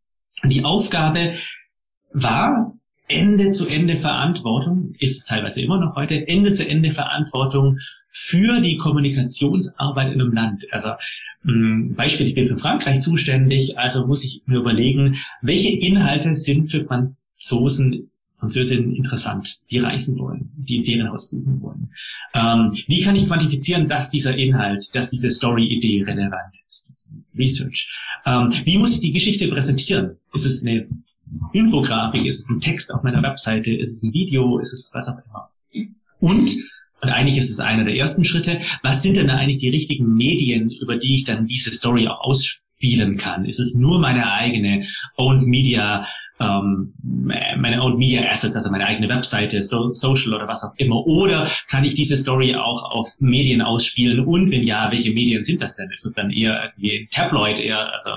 [0.44, 1.34] Und die Aufgabe
[2.14, 2.74] war,
[3.08, 7.80] Ende zu Ende Verantwortung, ist es teilweise immer noch heute, Ende zu Ende Verantwortung
[8.12, 10.66] für die Kommunikationsarbeit in einem Land.
[10.72, 10.92] Also
[11.44, 16.72] hm, Beispiel, ich bin für Frankreich zuständig, also muss ich mir überlegen, welche Inhalte sind
[16.72, 18.10] für Franzosen
[18.40, 21.90] Französinnen interessant, die reisen wollen, die ein Ferienhaus buchen wollen.
[22.34, 26.92] Ähm, wie kann ich quantifizieren, dass dieser Inhalt, dass diese Story-Idee relevant ist?
[27.38, 27.88] Research.
[28.26, 30.18] Ähm, wie muss ich die Geschichte präsentieren?
[30.34, 30.88] Ist es eine
[31.54, 32.26] Infografik?
[32.26, 33.74] Ist es ein Text auf meiner Webseite?
[33.74, 34.60] Ist es ein Video?
[34.60, 35.50] Ist es was auch immer?
[36.20, 36.56] Und
[37.06, 38.62] und eigentlich ist es einer der ersten Schritte.
[38.82, 43.18] Was sind denn eigentlich die richtigen Medien, über die ich dann diese Story auch ausspielen
[43.18, 43.46] kann?
[43.46, 46.08] Ist es nur meine eigene Owned Media
[46.40, 51.06] ähm, meine Own Media Assets, also meine eigene Webseite, so, Social oder was auch immer?
[51.06, 54.26] Oder kann ich diese Story auch auf Medien ausspielen?
[54.26, 55.90] Und wenn ja, welche Medien sind das denn?
[55.92, 58.12] Ist es dann eher irgendwie Tabloid, eher also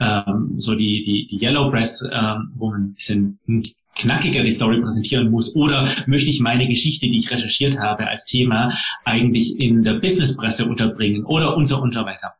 [0.00, 3.38] ähm, so die, die, die Yellow Press, ähm, wo man ein bisschen
[3.96, 8.26] knackiger die Story präsentieren muss oder möchte ich meine Geschichte, die ich recherchiert habe als
[8.26, 8.72] Thema,
[9.04, 12.34] eigentlich in der Businesspresse unterbringen oder und so und so weiter.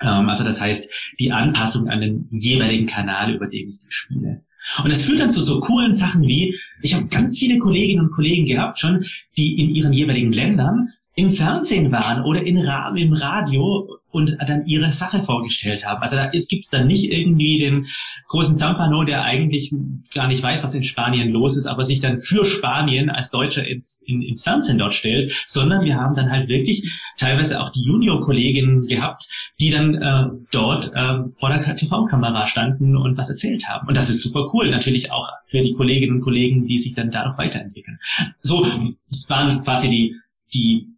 [0.00, 4.42] Ähm, also das heißt, die Anpassung an den jeweiligen Kanal, über den ich spiele.
[4.82, 8.12] Und das führt dann zu so coolen Sachen wie, ich habe ganz viele Kolleginnen und
[8.12, 9.04] Kollegen gehabt schon,
[9.36, 14.66] die in ihren jeweiligen Ländern im Fernsehen waren oder in Ra im Radio und dann
[14.66, 16.02] ihre Sache vorgestellt haben.
[16.02, 17.86] Also da, jetzt gibt es dann nicht irgendwie den
[18.28, 19.72] großen Zampano, der eigentlich
[20.14, 23.66] gar nicht weiß, was in Spanien los ist, aber sich dann für Spanien als Deutscher
[23.66, 27.84] ins, in, ins Fernsehen dort stellt, sondern wir haben dann halt wirklich teilweise auch die
[27.84, 29.28] Junior-Kolleginnen gehabt,
[29.60, 33.86] die dann äh, dort äh, vor der TV-Kamera standen und was erzählt haben.
[33.86, 37.10] Und das ist super cool, natürlich auch für die Kolleginnen und Kollegen, die sich dann
[37.10, 37.98] da noch weiterentwickeln.
[38.40, 38.66] So,
[39.08, 40.16] das waren quasi die,
[40.52, 40.88] die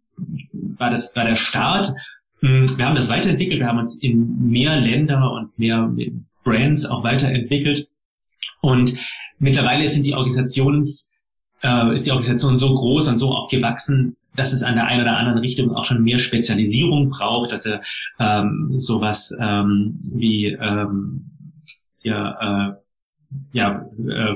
[0.77, 1.93] war das war der Start
[2.43, 5.89] hm, wir haben das weiterentwickelt, wir haben uns in mehr Länder und mehr
[6.43, 7.87] Brands auch weiterentwickelt.
[8.61, 8.95] Und
[9.39, 11.09] mittlerweile sind die Organisations,
[11.63, 15.03] äh, ist die Organisation so groß und so auch gewachsen, dass es an der einen
[15.03, 17.53] oder anderen Richtung auch schon mehr Spezialisierung braucht.
[17.53, 17.75] Also
[18.19, 21.29] ähm, sowas ähm, wie ähm,
[22.01, 22.73] ja, äh,
[23.53, 24.35] ja, äh,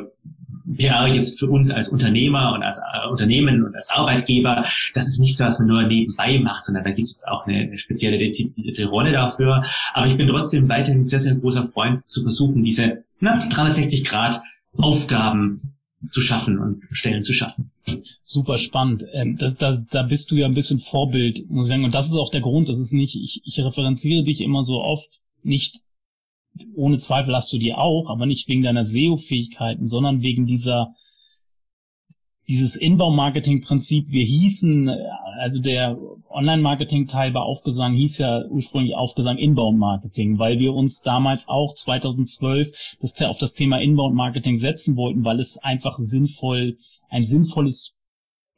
[0.76, 5.20] PR jetzt für uns als Unternehmer und als äh, Unternehmen und als Arbeitgeber, das ist
[5.20, 8.18] nicht so, was man nur nebenbei macht, sondern da gibt es auch eine, eine spezielle
[8.18, 9.64] dezidierte Rolle dafür.
[9.94, 14.42] Aber ich bin trotzdem weiterhin sehr, sehr großer Freund zu versuchen, diese na, 360 Grad
[14.78, 15.74] Aufgaben
[16.12, 17.72] zu schaffen und Stellen zu schaffen.
[18.24, 19.06] Super spannend.
[19.14, 21.86] Ähm, das, da, da bist du ja ein bisschen Vorbild, muss ich sagen.
[21.86, 22.70] Und das ist auch der Grund.
[22.70, 25.82] Das ist nicht, ich, ich referenziere dich immer so oft nicht
[26.76, 30.94] ohne Zweifel hast du die auch, aber nicht wegen deiner SEO-Fähigkeiten, sondern wegen dieser
[32.48, 34.10] dieses Inbound-Marketing-Prinzip.
[34.10, 34.90] Wir hießen,
[35.40, 35.98] also der
[36.30, 43.22] Online-Marketing-Teil bei Aufgesang hieß ja ursprünglich Aufgesang Inbound-Marketing, weil wir uns damals auch 2012 das,
[43.24, 46.78] auf das Thema Inbound-Marketing setzen wollten, weil es einfach sinnvoll,
[47.10, 47.96] ein sinnvolles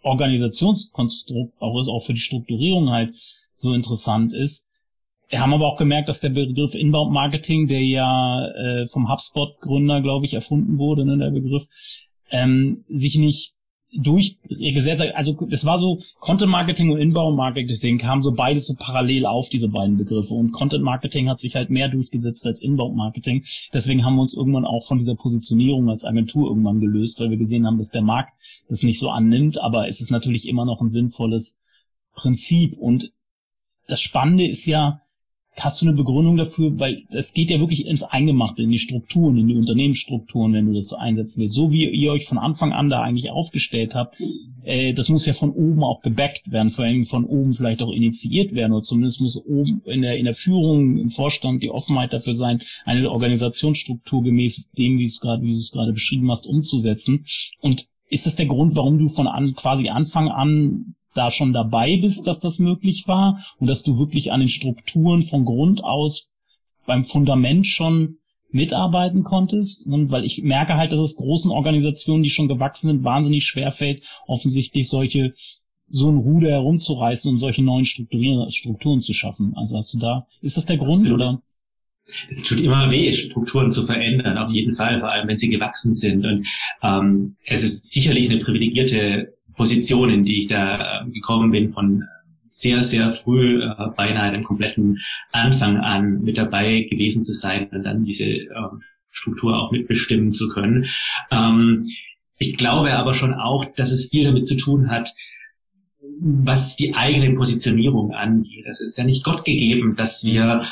[0.02, 3.16] Organisationskonstrukt auch ist, auch für die Strukturierung halt
[3.56, 4.69] so interessant ist.
[5.30, 10.02] Wir haben aber auch gemerkt, dass der Begriff Inbound Marketing, der ja äh, vom HubSpot-Gründer,
[10.02, 11.68] glaube ich, erfunden wurde, ne, der Begriff,
[12.32, 13.54] ähm, sich nicht
[13.92, 15.16] durchgesetzt hat.
[15.16, 19.50] Also es war so, Content Marketing und Inbound Marketing kamen so beides so parallel auf,
[19.50, 20.34] diese beiden Begriffe.
[20.36, 23.44] Und Content Marketing hat sich halt mehr durchgesetzt als Inbound Marketing.
[23.74, 27.38] Deswegen haben wir uns irgendwann auch von dieser Positionierung als Agentur irgendwann gelöst, weil wir
[27.38, 28.32] gesehen haben, dass der Markt
[28.68, 29.60] das nicht so annimmt.
[29.60, 31.60] Aber es ist natürlich immer noch ein sinnvolles
[32.14, 32.78] Prinzip.
[32.78, 33.12] Und
[33.88, 35.02] das Spannende ist ja,
[35.60, 36.80] Hast du eine Begründung dafür?
[36.80, 40.74] Weil es geht ja wirklich ins Eingemachte, in die Strukturen, in die Unternehmensstrukturen, wenn du
[40.74, 41.56] das so einsetzen willst.
[41.56, 44.16] So wie ihr euch von Anfang an da eigentlich aufgestellt habt,
[44.64, 47.92] äh, das muss ja von oben auch gebackt werden, vor allem von oben vielleicht auch
[47.92, 52.14] initiiert werden oder zumindest muss oben in der, in der Führung, im Vorstand die Offenheit
[52.14, 56.30] dafür sein, eine Organisationsstruktur gemäß dem, wie du es gerade, wie du es gerade beschrieben
[56.32, 57.26] hast, umzusetzen.
[57.62, 61.98] Und ist das der Grund, warum du von an, quasi Anfang an da schon dabei
[61.98, 66.32] bist, dass das möglich war und dass du wirklich an den Strukturen von Grund aus
[66.86, 68.20] beim Fundament schon
[68.52, 69.86] mitarbeiten konntest.
[69.86, 74.04] Und weil ich merke halt, dass es großen Organisationen, die schon gewachsen sind, wahnsinnig schwerfällt,
[74.28, 75.34] offensichtlich solche
[75.92, 79.54] so ein Ruder herumzureißen und solche neuen Strukturen, Strukturen zu schaffen.
[79.56, 81.20] Also hast du da, ist das der Grund Absolut.
[81.20, 81.42] oder?
[82.36, 85.94] es tut immer weh, Strukturen zu verändern, auf jeden Fall, vor allem wenn sie gewachsen
[85.94, 86.26] sind.
[86.26, 86.48] Und
[86.82, 92.06] ähm, es ist sicherlich eine privilegierte Position, in die ich da äh, gekommen bin, von
[92.46, 95.00] sehr, sehr früh, äh, beinahe den kompletten
[95.34, 98.48] Anfang an mit dabei gewesen zu sein und dann diese äh,
[99.12, 100.86] Struktur auch mitbestimmen zu können.
[101.30, 101.90] Ähm,
[102.38, 105.14] ich glaube aber schon auch, dass es viel damit zu tun hat,
[106.22, 108.64] was die eigene Positionierung angeht.
[108.66, 110.64] Das ist ja nicht Gott gegeben, dass wir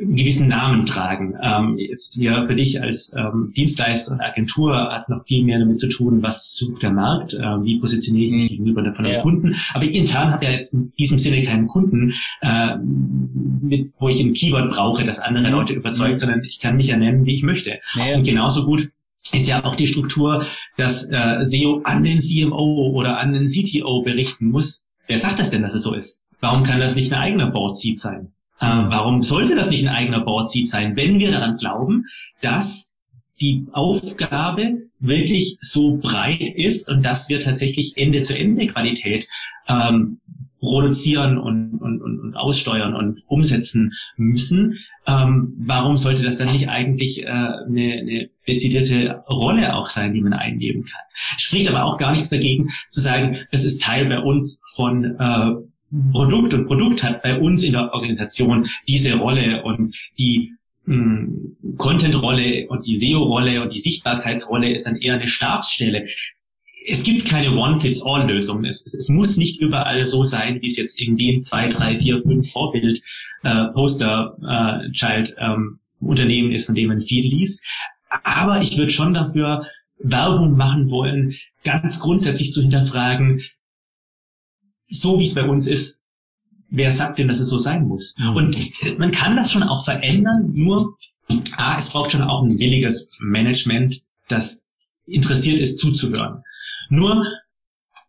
[0.00, 1.34] einen gewissen Namen tragen.
[1.40, 5.58] Ähm, jetzt hier für dich als ähm, Dienstleister und Agentur hat es noch viel mehr
[5.58, 8.48] damit zu tun, was sucht der Markt, äh, wie positioniere ich mich mhm.
[8.48, 9.22] gegenüber von den ja.
[9.22, 9.54] Kunden.
[9.74, 14.20] Aber ich intern habe ja jetzt in diesem Sinne keinen Kunden, äh, mit, wo ich
[14.20, 15.52] ein Keyword brauche, das andere mhm.
[15.52, 16.18] Leute überzeugt, mhm.
[16.18, 17.78] sondern ich kann mich ja nennen, wie ich möchte.
[17.94, 18.16] Ja.
[18.16, 18.90] Und genauso gut
[19.32, 24.02] ist ja auch die Struktur, dass äh, SEO an den CMO oder an den CTO
[24.02, 24.84] berichten muss.
[25.06, 26.22] Wer sagt das denn, dass es so ist?
[26.40, 28.32] Warum kann das nicht ein eigener Board Seat sein?
[28.60, 32.04] Äh, warum sollte das nicht ein eigener Board Seat sein, wenn wir daran glauben,
[32.40, 32.90] dass
[33.40, 39.28] die Aufgabe wirklich so breit ist und dass wir tatsächlich Ende-zu-Ende-Qualität
[39.68, 40.20] ähm,
[40.58, 44.78] produzieren und, und, und, und aussteuern und umsetzen müssen.
[45.06, 50.20] Ähm, warum sollte das dann nicht eigentlich äh, eine, eine dezidierte Rolle auch sein, die
[50.20, 51.02] man einnehmen kann?
[51.36, 55.52] Spricht aber auch gar nichts dagegen zu sagen, das ist Teil bei uns von äh,
[56.12, 60.52] Produkt und Produkt hat bei uns in der Organisation diese Rolle und die
[60.84, 66.06] hm, Content-Rolle und die SEO-Rolle und die Sichtbarkeitsrolle ist dann eher eine Stabsstelle.
[66.88, 68.64] Es gibt keine One-Fits-All-Lösung.
[68.64, 72.22] Es, es, muss nicht überall so sein, wie es jetzt in dem zwei, drei, vier,
[72.22, 73.02] fünf Vorbild
[73.42, 77.64] äh, Poster äh, ähm, Unternehmen ist, von dem man viel liest.
[78.22, 79.66] Aber ich würde schon dafür
[79.98, 81.34] Werbung machen wollen,
[81.64, 83.42] ganz grundsätzlich zu hinterfragen,
[84.88, 85.98] so wie es bei uns ist,
[86.68, 88.14] wer sagt denn, dass es so sein muss?
[88.18, 88.36] Mhm.
[88.36, 90.96] Und man kann das schon auch verändern, nur
[91.56, 94.64] ah, es braucht schon auch ein williges Management, das
[95.06, 96.42] interessiert ist zuzuhören.
[96.88, 97.24] Nur,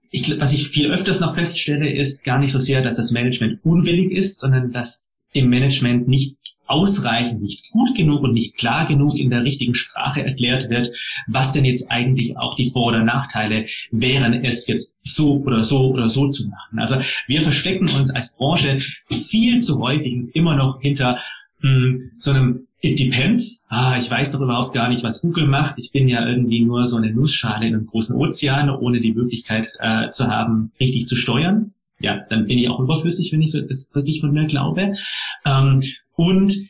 [0.09, 3.63] ich, was ich viel öfters noch feststelle, ist gar nicht so sehr, dass das Management
[3.63, 5.03] unwillig ist, sondern dass
[5.35, 6.37] dem Management nicht
[6.67, 10.89] ausreichend, nicht gut genug und nicht klar genug in der richtigen Sprache erklärt wird,
[11.27, 15.91] was denn jetzt eigentlich auch die Vor- oder Nachteile wären, es jetzt so oder so
[15.91, 16.79] oder so zu machen.
[16.79, 16.97] Also
[17.27, 21.19] wir verstecken uns als Branche viel zu häufig immer noch hinter
[21.61, 23.63] mh, hm, so einem It depends.
[23.69, 25.79] Ah, ich weiß doch überhaupt gar nicht, was Google macht.
[25.79, 29.67] Ich bin ja irgendwie nur so eine Nussschale in einem großen Ozean, ohne die Möglichkeit
[29.79, 33.61] äh, zu haben, richtig zu steuern ja, dann bin ich auch überflüssig, wenn ich so
[33.61, 34.95] das wirklich von mir glaube.
[35.45, 35.81] Ähm,
[36.17, 36.69] und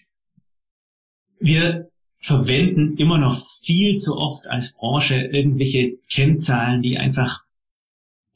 [1.40, 1.90] wir
[2.20, 7.44] verwenden immer noch viel zu oft als Branche irgendwelche Kennzahlen, die einfach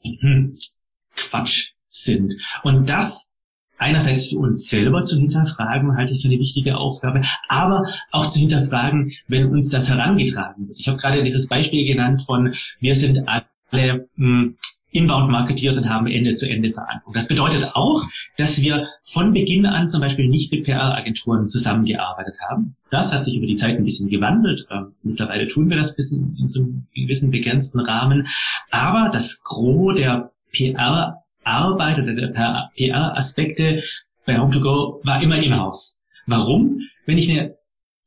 [0.02, 0.58] hm,
[1.14, 2.34] Quatsch sind.
[2.62, 3.32] Und das
[3.76, 8.38] einerseits für uns selber zu hinterfragen, halte ich für eine wichtige Aufgabe, aber auch zu
[8.40, 10.78] hinterfragen, wenn uns das herangetragen wird.
[10.78, 14.56] Ich habe gerade dieses Beispiel genannt von, wir sind alle mh, hm,
[14.92, 17.14] Inbound-Marketeers und haben Ende-zu-Ende-Verantwortung.
[17.14, 18.02] Das bedeutet auch,
[18.36, 22.76] dass wir von Beginn an zum Beispiel nicht mit PR-Agenturen zusammengearbeitet haben.
[22.90, 24.66] Das hat sich über die Zeit ein bisschen gewandelt.
[24.70, 28.28] Ähm, mittlerweile tun wir das bis in, so einem gewissen begrenzten Rahmen.
[28.70, 33.82] Aber das Gros der PR-Arbeit oder der PR-Aspekte
[34.26, 35.98] bei Home2Go war immer in-house.
[36.26, 36.80] Warum?
[37.06, 37.56] Wenn ich eine,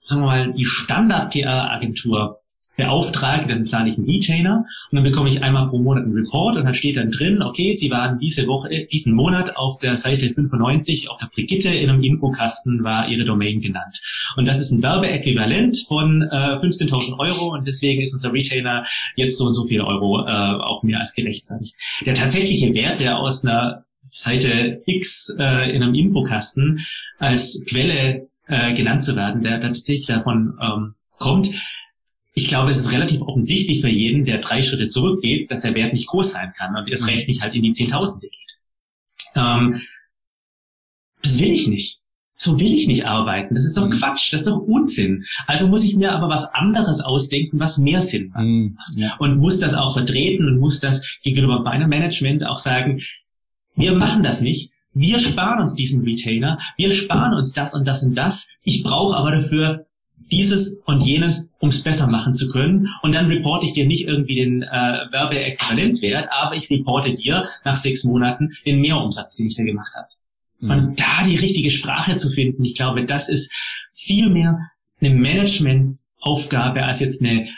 [0.03, 2.39] sagen wir mal, die Standard-PR-Agentur
[2.75, 6.57] beauftrage, dann zahle ich einen Retainer und dann bekomme ich einmal pro Monat einen Report
[6.57, 9.97] und dann steht dann drin, okay, Sie waren diese Woche, äh, diesen Monat auf der
[9.97, 14.01] Seite 95 auf der Brigitte in einem Infokasten war Ihre Domain genannt.
[14.35, 19.37] Und das ist ein Werbeäquivalent von äh, 15.000 Euro und deswegen ist unser Retainer jetzt
[19.37, 21.75] so und so viel Euro äh, auch mehr als gerechtfertigt.
[22.05, 26.85] Der tatsächliche Wert, der aus einer Seite X äh, in einem Infokasten
[27.19, 31.51] als Quelle äh, genannt zu werden, der tatsächlich davon ähm, kommt,
[32.35, 35.93] ich glaube, es ist relativ offensichtlich für jeden, der drei Schritte zurückgeht, dass der Wert
[35.93, 37.09] nicht groß sein kann und erst mhm.
[37.09, 38.57] recht nicht halt in die Zehntausende geht.
[39.35, 39.81] Ähm,
[41.23, 42.01] das will ich nicht.
[42.35, 43.55] So will ich nicht arbeiten.
[43.55, 43.91] Das ist doch mhm.
[43.91, 45.23] Quatsch, das ist doch Unsinn.
[45.47, 48.43] Also muss ich mir aber was anderes ausdenken, was mehr Sinn macht.
[48.43, 49.15] Mhm, ja.
[49.19, 53.01] Und muss das auch vertreten und muss das gegenüber meinem Management auch sagen,
[53.75, 54.71] wir machen das nicht.
[54.93, 56.59] Wir sparen uns diesen Retainer.
[56.75, 58.49] Wir sparen uns das und das und das.
[58.63, 59.85] Ich brauche aber dafür
[60.31, 62.87] dieses und jenes, um es besser machen zu können.
[63.03, 64.67] Und dann reporte ich dir nicht irgendwie den äh,
[65.11, 70.07] Werbeäquivalentwert, aber ich reporte dir nach sechs Monaten den Mehrumsatz, den ich da gemacht habe.
[70.61, 70.71] Mhm.
[70.71, 73.51] Und da die richtige Sprache zu finden, ich glaube, das ist
[73.91, 74.59] viel mehr
[74.99, 77.49] eine Managementaufgabe als jetzt eine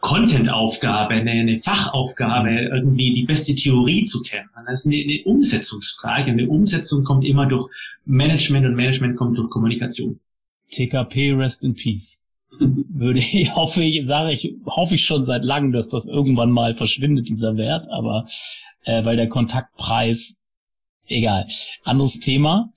[0.00, 4.48] Content-Aufgabe, eine, eine, Fachaufgabe, irgendwie die beste Theorie zu kennen.
[4.66, 6.30] Das ist eine, eine Umsetzungsfrage.
[6.30, 7.70] Eine Umsetzung kommt immer durch
[8.06, 10.18] Management und Management kommt durch Kommunikation.
[10.70, 12.18] TKP Rest in Peace.
[12.58, 16.74] Würde ich hoffe ich sage ich hoffe ich schon seit langem, dass das irgendwann mal
[16.74, 18.26] verschwindet dieser Wert, aber
[18.84, 20.36] äh, weil der Kontaktpreis
[21.06, 21.46] egal
[21.84, 22.72] anderes Thema.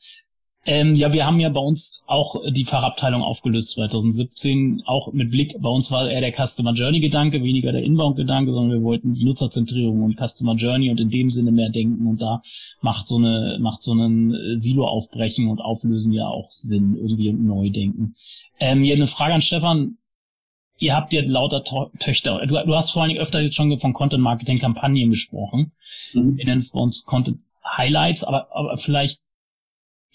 [0.66, 5.56] Ähm, ja, wir haben ja bei uns auch die Fachabteilung aufgelöst 2017, auch mit Blick,
[5.60, 9.14] bei uns war eher der Customer Journey Gedanke, weniger der Inbound Gedanke, sondern wir wollten
[9.14, 12.42] die Nutzerzentrierung und Customer Journey und in dem Sinne mehr denken und da
[12.80, 17.70] macht so eine, macht so einen Silo aufbrechen und auflösen ja auch Sinn, irgendwie neu
[17.70, 18.16] denken.
[18.60, 19.98] Ähm, hier eine Frage an Stefan.
[20.80, 22.46] Ihr habt ja lauter to Töchter.
[22.48, 25.74] Du, du, hast vor allen Dingen öfter jetzt schon von Content Marketing Kampagnen gesprochen.
[26.14, 26.38] Mhm.
[26.38, 29.22] Wir nennen es bei uns Content Highlights, aber, aber vielleicht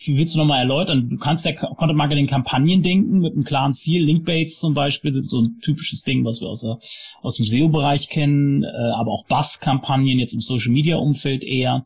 [0.07, 1.09] willst du nochmal erläutern?
[1.11, 4.05] Du kannst ja Content Marketing Kampagnen denken mit einem klaren Ziel.
[4.05, 6.79] Linkbaits zum Beispiel sind so ein typisches Ding, was wir aus, der,
[7.23, 11.85] aus dem SEO-Bereich kennen, äh, aber auch Buzz-Kampagnen jetzt im Social Media Umfeld eher.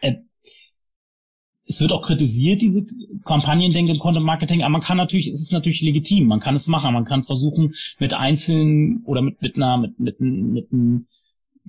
[0.00, 0.14] Äh,
[1.66, 2.86] es wird auch kritisiert, diese
[3.24, 6.54] Kampagnen denken im Content Marketing, aber man kann natürlich, es ist natürlich legitim, man kann
[6.54, 11.06] es machen, man kann versuchen mit einzelnen oder mit, mit einer, mit, mit, mit einem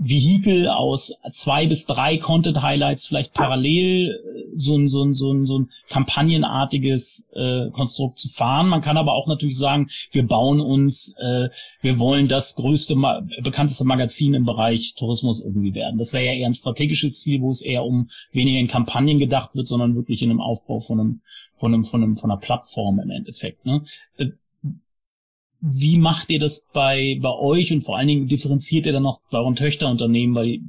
[0.02, 5.46] Vehikel aus zwei bis drei Content-Highlights vielleicht parallel äh, so ein, so ein, so ein,
[5.46, 8.70] so ein kampagnenartiges äh, Konstrukt zu fahren.
[8.70, 11.50] Man kann aber auch natürlich sagen, wir bauen uns, äh,
[11.82, 12.96] wir wollen das größte,
[13.42, 15.98] bekannteste Magazin im Bereich Tourismus irgendwie werden.
[15.98, 19.54] Das wäre ja eher ein strategisches Ziel, wo es eher um weniger in Kampagnen gedacht
[19.54, 21.22] wird, sondern wirklich in einem Aufbau von einem,
[21.58, 23.66] von einem, von einem, von einer Plattform im Endeffekt.
[23.66, 23.84] Ne?
[25.62, 29.20] Wie macht ihr das bei, bei euch und vor allen Dingen differenziert ihr dann noch
[29.30, 30.60] bei euren Töchterunternehmen, weil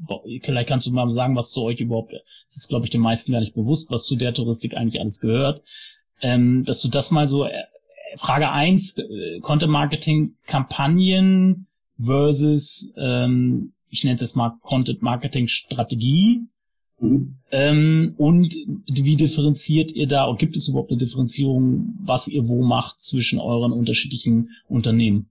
[0.43, 2.13] vielleicht kannst du mal sagen, was zu euch überhaupt,
[2.47, 5.21] es ist glaube ich den meisten gar nicht bewusst, was zu der Touristik eigentlich alles
[5.21, 5.63] gehört,
[6.23, 7.53] ähm, dass du das mal so, äh,
[8.17, 11.67] Frage eins äh, Content Marketing Kampagnen
[12.03, 16.41] versus, ähm, ich nenne es jetzt mal Content Marketing Strategie
[17.01, 17.37] Mhm.
[17.51, 18.55] Ähm, und
[18.87, 23.41] wie differenziert ihr da, und gibt es überhaupt eine Differenzierung, was ihr wo macht zwischen
[23.41, 25.29] euren unterschiedlichen Unternehmen?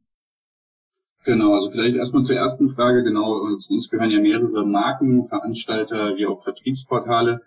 [1.23, 3.03] Genau, also vielleicht erstmal zur ersten Frage.
[3.03, 7.41] Genau, zu uns gehören ja mehrere Marken, Veranstalter wie auch Vertriebsportale.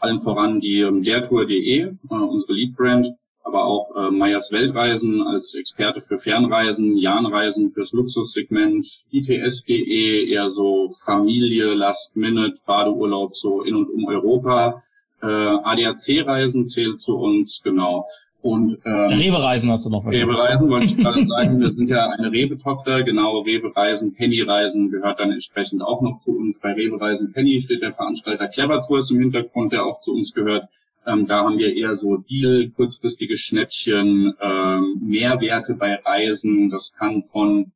[0.00, 3.08] Allen voran die ähm, dertour.de, äh, unsere Lead-Brand,
[3.46, 10.88] aber auch äh, Meyers Weltreisen als Experte für Fernreisen, Jahnreisen fürs Luxussegment, ITS.de eher so
[11.04, 14.82] Familie, Last Minute, Badeurlaub so in und um Europa.
[15.22, 18.06] Äh, ADAC-Reisen zählt zu uns, genau.
[18.42, 20.28] Und ähm, Rewe-Reisen hast du noch vergessen.
[20.28, 21.60] Rewe-Reisen wollte ich gerade sagen.
[21.60, 23.40] Wir sind ja eine Rewe-Tochter, genau.
[23.40, 26.58] Rewe-Reisen, Penny-Reisen gehört dann entsprechend auch noch zu uns.
[26.60, 30.68] Bei Rewe-Reisen Penny steht der Veranstalter Clever Tours im Hintergrund, der auch zu uns gehört.
[31.06, 36.68] Ähm, da haben wir eher so Deal, kurzfristige Schnäppchen, ähm, Mehrwerte bei Reisen.
[36.68, 37.72] Das kann von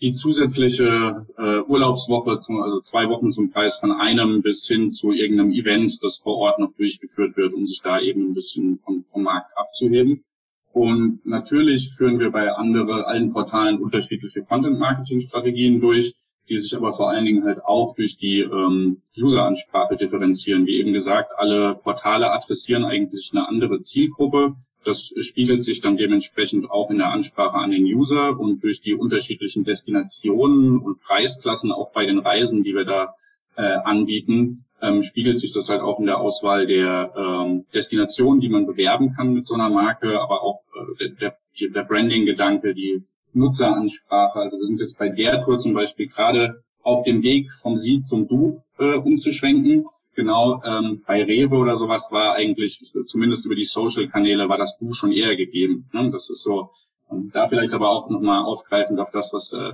[0.00, 5.12] die zusätzliche äh, Urlaubswoche, zum, also zwei Wochen zum Preis von einem bis hin zu
[5.12, 9.04] irgendeinem Event, das vor Ort noch durchgeführt wird, um sich da eben ein bisschen vom,
[9.12, 10.24] vom Markt abzuheben.
[10.72, 16.14] Und natürlich führen wir bei anderen, allen Portalen unterschiedliche Content-Marketing-Strategien durch
[16.48, 20.66] die sich aber vor allen Dingen halt auch durch die ähm, User-Ansprache differenzieren.
[20.66, 24.54] Wie eben gesagt, alle Portale adressieren eigentlich eine andere Zielgruppe.
[24.84, 28.94] Das spiegelt sich dann dementsprechend auch in der Ansprache an den User und durch die
[28.94, 33.14] unterschiedlichen Destinationen und Preisklassen auch bei den Reisen, die wir da
[33.56, 38.50] äh, anbieten, ähm, spiegelt sich das halt auch in der Auswahl der ähm, Destinationen, die
[38.50, 40.60] man bewerben kann mit so einer Marke, aber auch
[40.98, 44.38] äh, der, der Branding-Gedanke, die Nutzeransprache.
[44.38, 48.02] Also wir sind jetzt bei der Tour zum Beispiel gerade auf dem Weg vom Sie
[48.02, 49.84] zum Du äh, umzuschwenken.
[50.14, 54.92] Genau, ähm, bei Rewe oder sowas war eigentlich, zumindest über die Social-Kanäle, war das Du
[54.92, 55.88] schon eher gegeben.
[55.92, 56.08] Ne?
[56.12, 56.70] Das ist so,
[57.08, 59.72] und da vielleicht aber auch nochmal aufgreifend auf das, was äh,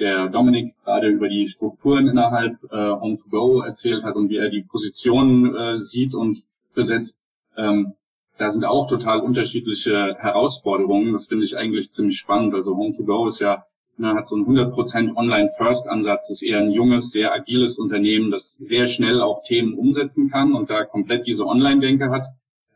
[0.00, 4.62] der Dominik gerade über die Strukturen innerhalb äh, On-to-Go erzählt hat und wie er die
[4.62, 6.42] Positionen äh, sieht und
[6.74, 7.18] besetzt.
[7.56, 7.94] Ähm,
[8.38, 11.12] da sind auch total unterschiedliche Herausforderungen.
[11.12, 12.54] Das finde ich eigentlich ziemlich spannend.
[12.54, 13.66] Also Home2Go ist ja,
[13.98, 18.86] ne, hat so einen 100% Online-First-Ansatz, ist eher ein junges, sehr agiles Unternehmen, das sehr
[18.86, 22.26] schnell auch Themen umsetzen kann und da komplett diese Online-Denke hat.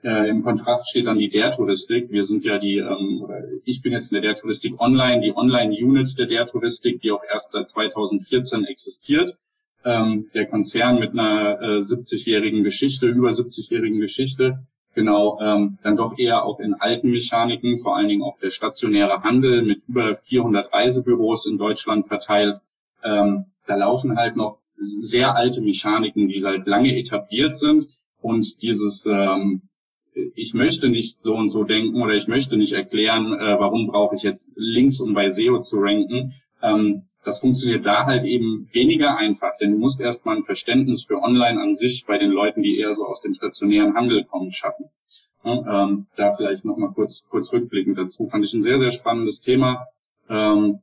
[0.04, 2.10] Äh, Im Kontrast steht dann die Der-Touristik.
[2.10, 3.26] Wir sind ja die, ähm,
[3.64, 7.70] ich bin jetzt in der Der-Touristik Online, die Online-Unit der Der-Touristik, die auch erst seit
[7.70, 9.36] 2014 existiert.
[9.84, 14.66] Ähm, der Konzern mit einer äh, 70-jährigen Geschichte, über 70-jährigen Geschichte,
[14.96, 19.22] genau ähm, dann doch eher auch in alten Mechaniken, vor allen Dingen auch der stationäre
[19.22, 22.58] Handel mit über 400 Reisebüros in Deutschland verteilt.
[23.04, 27.86] Ähm, da laufen halt noch sehr alte Mechaniken, die seit lange etabliert sind
[28.20, 29.62] und dieses ähm,
[30.34, 34.14] ich möchte nicht so und so denken oder ich möchte nicht erklären, äh, warum brauche
[34.16, 36.34] ich jetzt Links, um bei SEO zu ranken,
[37.24, 41.60] das funktioniert da halt eben weniger einfach, denn du musst erstmal ein Verständnis für Online
[41.60, 44.86] an sich bei den Leuten, die eher so aus dem stationären Handel kommen, schaffen.
[45.44, 48.26] Ähm, da vielleicht nochmal kurz, kurz rückblickend dazu.
[48.26, 49.86] Fand ich ein sehr, sehr spannendes Thema.
[50.28, 50.80] Ähm,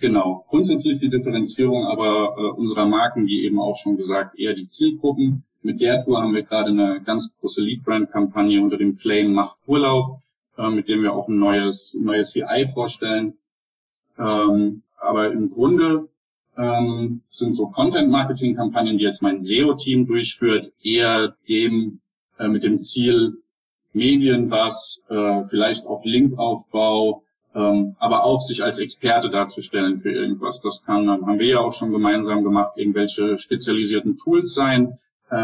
[0.00, 0.44] genau.
[0.48, 5.44] Grundsätzlich die Differenzierung aber äh, unserer Marken, wie eben auch schon gesagt, eher die Zielgruppen.
[5.62, 10.22] Mit der Tour haben wir gerade eine ganz große Lead-Brand-Kampagne unter dem Claim Macht Urlaub,
[10.58, 13.34] äh, mit dem wir auch ein neues, neues CI vorstellen.
[14.18, 16.08] Ähm, aber im Grunde
[16.56, 22.00] ähm, sind so Content-Marketing-Kampagnen, die jetzt mein SEO-Team durchführt, eher dem
[22.38, 23.34] äh, mit dem Ziel
[23.92, 27.22] Medienbass, äh, vielleicht auch Linkaufbau,
[27.54, 30.60] ähm, aber auch sich als Experte darzustellen für irgendwas.
[30.62, 34.98] Das kann, dann haben wir ja auch schon gemeinsam gemacht, irgendwelche spezialisierten Tools sein.
[35.30, 35.36] Äh,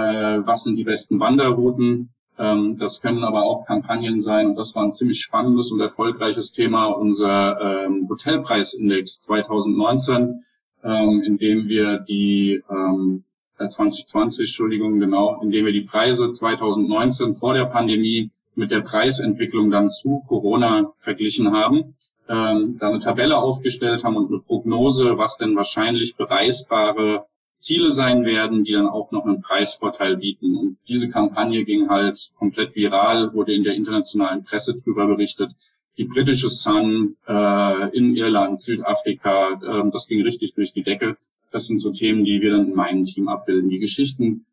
[0.45, 2.11] was sind die besten Wanderrouten?
[2.39, 4.47] Ähm, das können aber auch Kampagnen sein.
[4.47, 10.43] Und das war ein ziemlich spannendes und erfolgreiches Thema, unser ähm, Hotelpreisindex 2019
[10.87, 13.25] ähm, indem wir die ähm,
[13.59, 19.71] 2020, äh, Entschuldigung, genau, indem wir die Preise 2019 vor der Pandemie mit der Preisentwicklung
[19.71, 21.97] dann zu Corona verglichen haben,
[22.29, 27.27] ähm, da eine Tabelle aufgestellt haben und eine Prognose, was denn wahrscheinlich beweisbare
[27.59, 30.57] Ziele sein werden, die dann auch noch einen Preisvorteil bieten.
[30.57, 35.53] Und diese Kampagne ging halt komplett viral, wurde in der internationalen Presse drüber berichtet
[35.99, 41.17] die britische Sun äh, in Irland, Südafrika, äh, das ging richtig durch die Decke.
[41.51, 43.71] Das sind so Themen, die wir dann in meinem Team abbilden.
[43.71, 44.45] Die Geschichten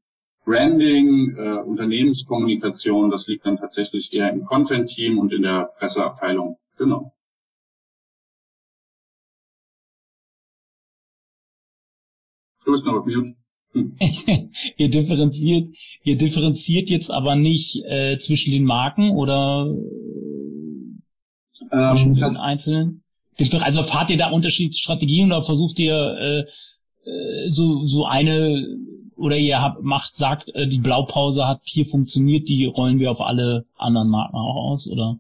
[0.46, 6.58] Branding, äh, Unternehmenskommunikation, das liegt dann tatsächlich eher im Content-Team und in der Presseabteilung.
[6.78, 7.14] Genau.
[12.66, 13.36] Du bist noch auf Mute.
[13.74, 13.96] Hm.
[14.78, 15.70] ihr differenziert,
[16.04, 19.74] ihr differenziert jetzt aber nicht äh, zwischen den Marken oder
[21.52, 23.04] zwischen ähm, den einzelnen?
[23.62, 28.64] Also fahrt ihr da unterschiedliche Strategien oder versucht ihr äh, äh, so so eine
[29.16, 33.22] oder ihr habt macht sagt äh, die Blaupause hat hier funktioniert, die rollen wir auf
[33.22, 35.20] alle anderen Marken auch aus oder?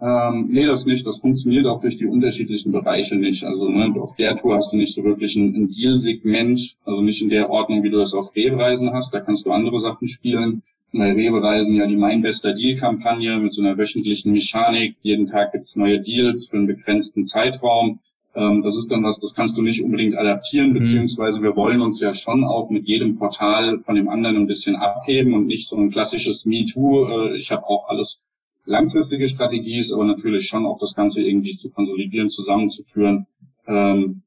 [0.00, 1.06] Ähm, nee, das nicht.
[1.06, 3.44] Das funktioniert auch durch die unterschiedlichen Bereiche nicht.
[3.44, 7.22] Also ne, auf der Tour hast du nicht so wirklich ein, ein Deal-Segment, also nicht
[7.22, 9.12] in der Ordnung, wie du das auf Rewe-Reisen hast.
[9.12, 13.52] Da kannst du andere Sachen spielen bei Rewe Reisen ja die Mein bester Deal-Kampagne mit
[13.52, 14.96] so einer wöchentlichen Mechanik.
[15.02, 18.00] Jeden Tag gibt's neue Deals für einen begrenzten Zeitraum.
[18.34, 20.74] Ähm, das ist dann was, das kannst du nicht unbedingt adaptieren, mhm.
[20.74, 24.76] beziehungsweise wir wollen uns ja schon auch mit jedem Portal von dem anderen ein bisschen
[24.76, 27.06] abheben und nicht so ein klassisches MeToo.
[27.06, 28.20] Äh, ich habe auch alles
[28.64, 33.26] langfristige Strategies, aber natürlich schon auch das Ganze irgendwie zu konsolidieren, zusammenzuführen
[33.66, 34.22] ähm,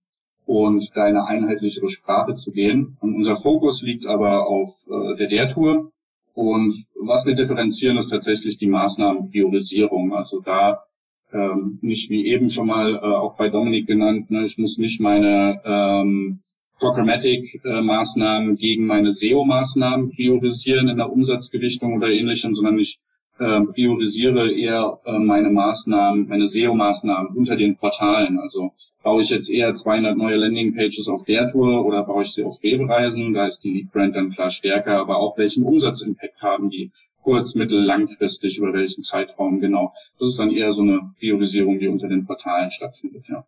[0.46, 2.98] und da eine einheitlichere Sprache zu gehen.
[3.00, 5.92] Und unser Fokus liegt aber auf äh, der der Tour
[6.34, 10.14] und was wir differenzieren, ist tatsächlich die Maßnahmenpriorisierung.
[10.14, 10.84] Also da
[11.32, 15.00] ähm, nicht wie eben schon mal äh, auch bei Dominik genannt, ne, ich muss nicht
[15.00, 16.40] meine ähm,
[16.80, 23.00] Programmatic-Maßnahmen gegen meine SEO-Maßnahmen priorisieren in der Umsatzgewichtung oder ähnlichem, sondern ich
[23.40, 28.40] äh, priorisiere eher äh, meine Maßnahmen, meine SEO-Maßnahmen unter den Portalen.
[28.40, 28.74] Also
[29.04, 32.62] baue ich jetzt eher 200 neue Landingpages auf der Tour oder baue ich sie auf
[32.64, 33.34] Rewe-Reisen?
[33.34, 37.84] Da ist die Lead-Brand dann klar stärker, aber auch welchen Umsatzimpact haben die kurz-, mittel-,
[37.84, 39.94] langfristig über welchen Zeitraum genau.
[40.20, 43.46] Das ist dann eher so eine Priorisierung, die unter den Portalen stattfindet, ja.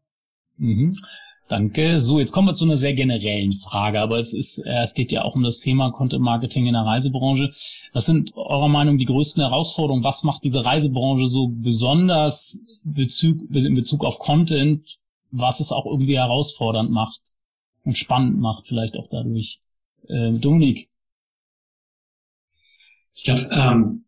[0.57, 0.95] Mhm.
[1.47, 2.01] Danke.
[2.01, 5.11] So, jetzt kommen wir zu einer sehr generellen Frage, aber es ist, äh, es geht
[5.11, 7.51] ja auch um das Thema Content Marketing in der Reisebranche.
[7.93, 10.03] Was sind eurer Meinung die größten Herausforderungen?
[10.03, 14.97] Was macht diese Reisebranche so besonders Bezug, in Bezug auf Content
[15.37, 17.33] was es auch irgendwie herausfordernd macht
[17.83, 19.59] und spannend macht, vielleicht auch dadurch.
[20.07, 20.89] Äh, Dominik.
[23.13, 24.05] Ich glaube, ähm,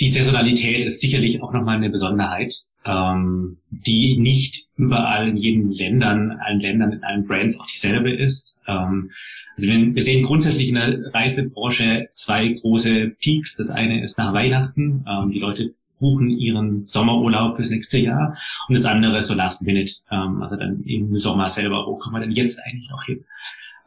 [0.00, 6.32] die Saisonalität ist sicherlich auch nochmal eine Besonderheit, ähm, die nicht überall in jedem Ländern,
[6.32, 8.56] allen Ländern, in allen Brands auch dieselbe ist.
[8.66, 9.10] Ähm,
[9.56, 13.56] also wir, wir sehen grundsätzlich in der Reisebranche zwei große Peaks.
[13.56, 15.04] Das eine ist nach Weihnachten.
[15.08, 18.36] Ähm, die Leute buchen ihren Sommerurlaub fürs nächste Jahr
[18.68, 22.20] und das andere so last minute, ähm, also dann im Sommer selber, wo kommen wir
[22.20, 23.24] denn jetzt eigentlich noch hin?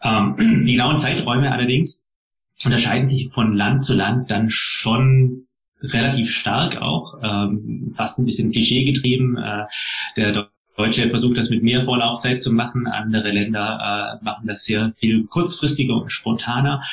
[0.01, 0.35] Ähm,
[0.65, 2.03] die genauen Zeiträume allerdings
[2.63, 5.46] unterscheiden sich von Land zu Land dann schon
[5.81, 9.37] relativ stark auch, ähm, fast ein bisschen Klischee getrieben.
[9.37, 9.65] Äh,
[10.15, 14.93] der Deutsche versucht das mit mehr Vorlaufzeit zu machen, andere Länder äh, machen das sehr
[14.99, 16.83] viel kurzfristiger und spontaner.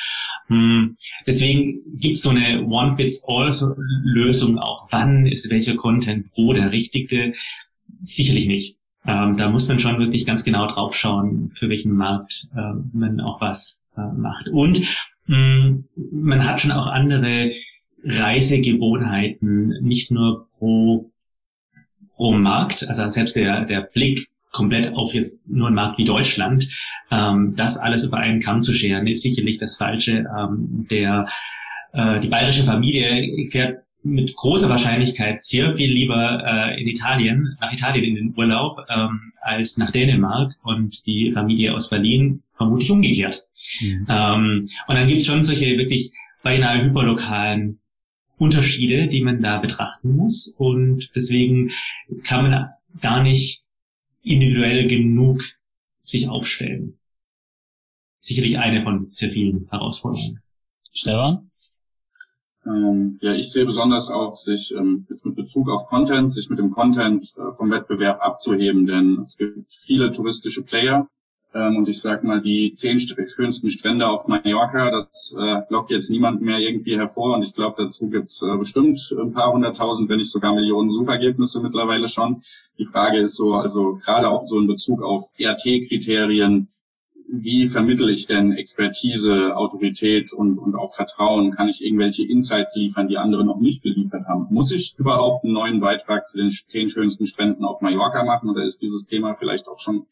[0.47, 0.97] Hm.
[1.27, 4.87] Deswegen gibt es so eine One-Fits-All-Lösung auch.
[4.91, 7.33] Wann ist welcher Content wo der richtige?
[8.01, 8.77] Sicherlich nicht.
[9.05, 13.21] Ähm, da muss man schon wirklich ganz genau drauf schauen, für welchen Markt äh, man
[13.21, 14.47] auch was äh, macht.
[14.47, 14.81] Und
[15.27, 17.51] mh, hm, man hat schon auch andere
[18.05, 21.11] Reisegewohnheiten, nicht nur pro
[22.15, 26.69] pro Markt, also selbst der, der Blick komplett auf jetzt nur einen Markt wie Deutschland,
[27.11, 30.25] ähm, das alles über einen Kamm zu scheren, ist sicherlich das Falsche.
[30.37, 31.27] Ähm, der,
[31.91, 37.73] äh, die bayerische Familie fährt mit großer Wahrscheinlichkeit sehr viel lieber äh, in Italien, nach
[37.73, 43.43] Italien in den Urlaub, ähm, als nach Dänemark und die Familie aus Berlin vermutlich umgekehrt.
[43.81, 44.07] Mhm.
[44.07, 46.11] Ähm, und dann gibt es schon solche wirklich
[46.43, 47.79] beinahe hyperlokalen
[48.37, 50.53] Unterschiede, die man da betrachten muss.
[50.57, 51.71] Und deswegen
[52.23, 52.69] kann man
[53.01, 53.63] gar nicht
[54.21, 55.43] individuell genug
[56.03, 56.99] sich aufstellen.
[58.19, 60.41] Sicherlich eine von sehr vielen Herausforderungen.
[60.91, 61.51] Stefan?
[62.65, 66.71] Ähm, ja, ich sehe besonders auch, sich ähm, mit Bezug auf Content, sich mit dem
[66.71, 71.07] Content äh, vom Wettbewerb abzuheben, denn es gibt viele touristische Player,
[71.55, 76.11] ähm, und ich sag mal, die zehn schönsten Strände auf Mallorca, das äh, lockt jetzt
[76.11, 77.33] niemand mehr irgendwie hervor.
[77.35, 81.61] Und ich glaube, dazu gibt's äh, bestimmt ein paar hunderttausend, wenn nicht sogar Millionen Suchergebnisse
[81.61, 82.43] mittlerweile schon.
[82.77, 86.67] Die Frage ist so, also gerade auch so in Bezug auf RT-Kriterien,
[87.27, 91.51] wie vermittle ich denn Expertise, Autorität und, und auch Vertrauen?
[91.51, 94.47] Kann ich irgendwelche Insights liefern, die andere noch nicht geliefert haben?
[94.51, 98.63] Muss ich überhaupt einen neuen Beitrag zu den zehn schönsten Stränden auf Mallorca machen oder
[98.63, 100.05] ist dieses Thema vielleicht auch schon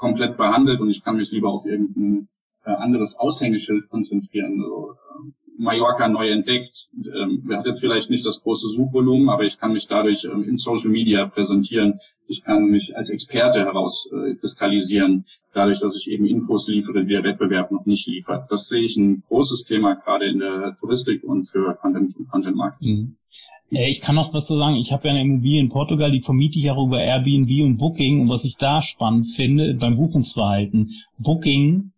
[0.00, 2.28] komplett behandelt und ich kann mich lieber auf irgendein
[2.64, 4.60] äh, anderes Aushängeschild konzentrieren.
[4.62, 6.88] Also, äh, Mallorca neu entdeckt.
[7.14, 10.56] Ähm, hat jetzt vielleicht nicht das große Suchvolumen, aber ich kann mich dadurch ähm, in
[10.56, 12.00] Social Media präsentieren.
[12.26, 17.24] Ich kann mich als Experte herauskristallisieren, äh, dadurch, dass ich eben Infos liefere, die der
[17.24, 18.50] Wettbewerb noch nicht liefert.
[18.50, 22.56] Das sehe ich ein großes Thema gerade in der Touristik und für Content und Content
[22.56, 22.96] Marketing.
[22.96, 23.16] Mhm.
[23.70, 24.76] Äh, ich kann noch was so sagen.
[24.76, 28.20] Ich habe ja eine Immobilie in Portugal, die vermiete ich auch über Airbnb und Booking.
[28.20, 31.92] Und was ich da spannend finde beim Buchungsverhalten, Booking,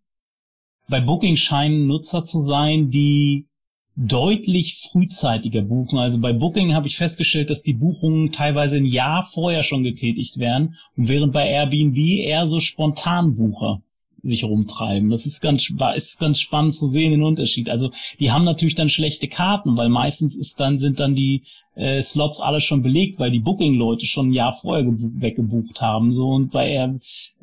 [0.88, 3.46] bei Booking scheinen Nutzer zu sein, die
[3.94, 5.98] deutlich frühzeitiger buchen.
[5.98, 10.38] Also bei Booking habe ich festgestellt, dass die Buchungen teilweise ein Jahr vorher schon getätigt
[10.38, 13.82] werden, während bei Airbnb eher so spontan Bucher
[14.22, 15.10] sich rumtreiben.
[15.10, 17.68] Das ist ganz, ist ganz spannend zu sehen, den Unterschied.
[17.68, 21.42] Also die haben natürlich dann schlechte Karten, weil meistens ist dann, sind dann die
[21.74, 26.12] äh, Slots alle schon belegt, weil die Booking-Leute schon ein Jahr vorher weggebucht haben.
[26.12, 26.70] So und bei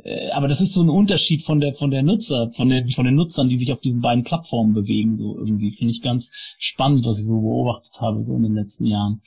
[0.03, 3.05] äh, aber das ist so ein Unterschied von der von der Nutzer, von der von
[3.05, 5.15] den Nutzern, die sich auf diesen beiden Plattformen bewegen.
[5.15, 8.85] So irgendwie finde ich ganz spannend, was ich so beobachtet habe so in den letzten
[8.85, 9.21] Jahren.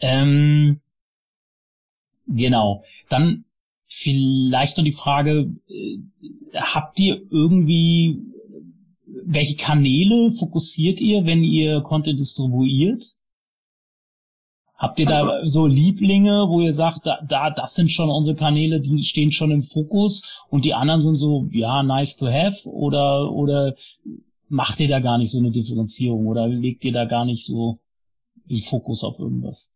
[0.00, 0.80] Ähm,
[2.26, 2.82] genau.
[3.08, 3.44] Dann
[3.92, 5.98] vielleicht noch die Frage, äh,
[6.54, 8.20] habt ihr irgendwie,
[9.24, 13.14] welche Kanäle fokussiert ihr, wenn ihr Content distribuiert?
[14.76, 18.80] Habt ihr da so Lieblinge, wo ihr sagt, da, da, das sind schon unsere Kanäle,
[18.80, 23.30] die stehen schon im Fokus und die anderen sind so, ja, nice to have oder,
[23.30, 23.74] oder
[24.48, 27.78] macht ihr da gar nicht so eine Differenzierung oder legt ihr da gar nicht so
[28.46, 29.70] den Fokus auf irgendwas?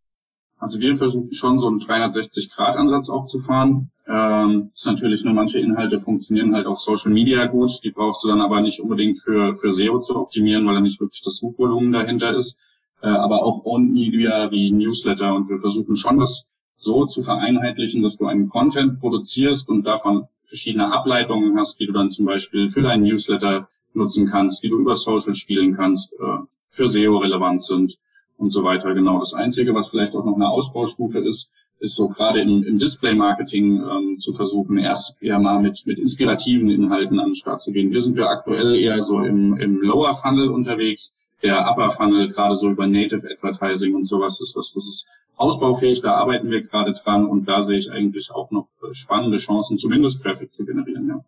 [0.59, 3.91] Also wir versuchen schon so einen 360-Grad-Ansatz auch zu fahren.
[4.07, 7.83] Ähm, ist natürlich nur manche Inhalte funktionieren halt auf Social Media gut.
[7.83, 11.01] Die brauchst du dann aber nicht unbedingt für, für SEO zu optimieren, weil da nicht
[11.01, 12.59] wirklich das Suchvolumen dahinter ist.
[13.01, 15.35] Äh, aber auch Owned Media wie Newsletter.
[15.35, 16.47] Und wir versuchen schon das
[16.77, 21.93] so zu vereinheitlichen, dass du einen Content produzierst und davon verschiedene Ableitungen hast, die du
[21.93, 26.39] dann zum Beispiel für deinen Newsletter nutzen kannst, die du über Social spielen kannst, äh,
[26.69, 27.99] für SEO relevant sind
[28.37, 28.93] und so weiter.
[28.95, 29.19] Genau.
[29.19, 33.83] Das Einzige, was vielleicht auch noch eine Ausbaustufe ist, ist so gerade im, im Display-Marketing
[33.83, 37.91] ähm, zu versuchen, erst eher mal mit, mit inspirativen Inhalten an den Start zu gehen.
[37.91, 41.15] Wir sind ja aktuell eher so im, im Lower Funnel unterwegs.
[41.43, 45.07] Der Upper Funnel, gerade so über Native Advertising und sowas, ist was, das ist
[45.37, 46.01] ausbaufähig.
[46.01, 50.23] Da arbeiten wir gerade dran und da sehe ich eigentlich auch noch spannende Chancen, zumindest
[50.23, 51.09] Traffic zu generieren.
[51.09, 51.25] Ja.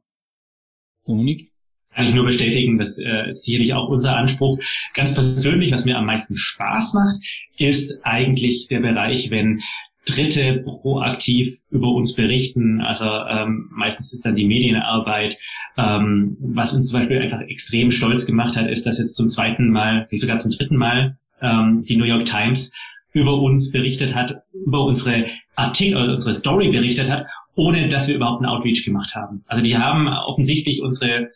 [1.07, 1.53] Dominik?
[1.97, 4.59] kann ich nur bestätigen, das äh, ist sicherlich auch unser Anspruch.
[4.93, 7.17] Ganz persönlich, was mir am meisten Spaß macht,
[7.57, 9.63] ist eigentlich der Bereich, wenn
[10.07, 12.81] Dritte proaktiv über uns berichten.
[12.81, 15.37] Also ähm, meistens ist dann die Medienarbeit.
[15.77, 19.71] Ähm, was uns zum Beispiel einfach extrem stolz gemacht hat, ist, dass jetzt zum zweiten
[19.71, 22.73] Mal, wie sogar zum dritten Mal, ähm, die New York Times
[23.13, 25.27] über uns berichtet hat, über unsere
[25.57, 27.27] Artikel, äh, unsere Story berichtet hat,
[27.57, 29.43] ohne dass wir überhaupt einen Outreach gemacht haben.
[29.47, 31.31] Also die haben offensichtlich unsere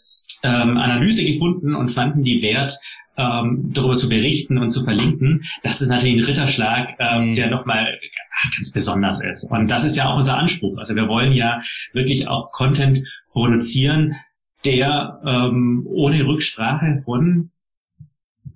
[0.45, 2.79] ähm, Analyse gefunden und fanden die wert,
[3.16, 5.45] ähm, darüber zu berichten und zu verlinken.
[5.62, 7.99] Das ist natürlich ein Ritterschlag, ähm, der nochmal
[8.57, 9.45] ganz besonders ist.
[9.51, 10.78] Und das ist ja auch unser Anspruch.
[10.78, 11.61] Also wir wollen ja
[11.93, 14.16] wirklich auch Content produzieren,
[14.64, 17.51] der ähm, ohne Rücksprache von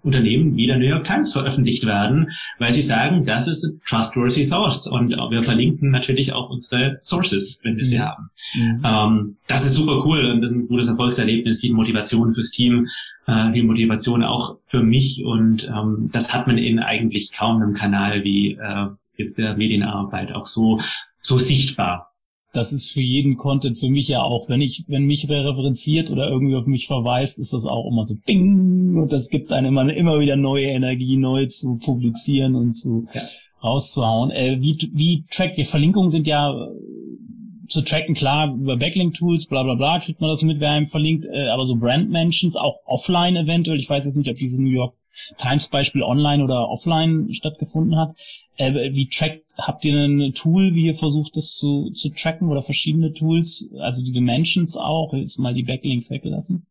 [0.04, 4.46] Unternehmen wie der New York Times veröffentlicht werden, weil sie sagen, das ist a trustworthy
[4.46, 4.86] source.
[4.86, 8.02] Und wir verlinken natürlich auch unsere Sources, wenn wir sie mhm.
[8.02, 8.30] haben.
[8.54, 8.82] Mhm.
[8.84, 12.88] Ähm, das ist super cool und ein gutes Erfolgserlebnis, viel Motivation fürs Team,
[13.26, 15.22] äh, viel Motivation auch für mich.
[15.24, 18.86] Und ähm, das hat man in eigentlich kaum einem Kanal wie äh,
[19.16, 20.80] jetzt der Medienarbeit auch so,
[21.20, 22.12] so sichtbar.
[22.52, 26.10] das ist für jeden Content, für mich ja auch, wenn ich, wenn mich wer referenziert
[26.10, 29.68] oder irgendwie auf mich verweist, ist das auch immer so Bing und das gibt einem
[29.68, 33.20] immer, immer wieder neue Energie, neu zu publizieren und zu ja.
[33.62, 34.30] rauszuhauen.
[34.30, 35.66] Äh, wie, wie trackt ihr?
[35.66, 40.42] Verlinkungen sind ja äh, zu tracken, klar, über Backlink-Tools, bla bla bla, kriegt man das
[40.42, 44.30] mit, wer einem verlinkt, äh, aber so Brand-Mentions, auch offline eventuell, ich weiß jetzt nicht,
[44.30, 44.94] ob diese New York
[45.36, 48.14] Times Beispiel online oder offline stattgefunden hat.
[48.56, 52.62] Äh, wie trackt, habt ihr ein Tool, wie ihr versucht, das zu, zu tracken oder
[52.62, 53.68] verschiedene Tools?
[53.80, 56.66] Also diese Mentions auch, jetzt mal die Backlinks weggelassen.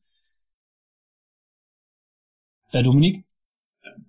[2.72, 3.26] Äh, Dominik?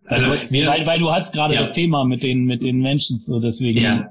[0.07, 1.61] Also, weil, wir, weil, weil, du hast gerade ja.
[1.61, 3.83] das Thema mit den, mit den Mentions, so deswegen.
[3.83, 4.11] Ja.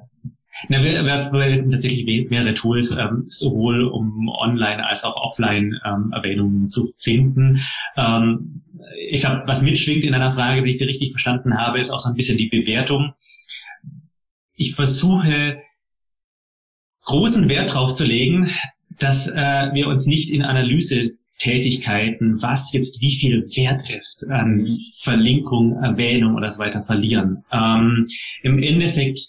[0.70, 6.12] Na, wir, wir verwenden tatsächlich mehrere Tools, ähm, sowohl um online als auch offline ähm,
[6.14, 7.60] Erwähnungen zu finden.
[7.98, 8.62] Ähm,
[9.14, 12.00] ich glaube, was mitschwingt in einer Frage, wenn ich sie richtig verstanden habe, ist auch
[12.00, 13.14] so ein bisschen die Bewertung.
[14.56, 15.62] Ich versuche
[17.06, 18.50] großen Wert darauf zu legen,
[18.98, 25.78] dass äh, wir uns nicht in Analyse-Tätigkeiten, was jetzt wie viel wert ist an Verlinkung,
[25.84, 27.44] Erwähnung oder so weiter verlieren.
[27.52, 28.08] Ähm,
[28.42, 29.20] Im Endeffekt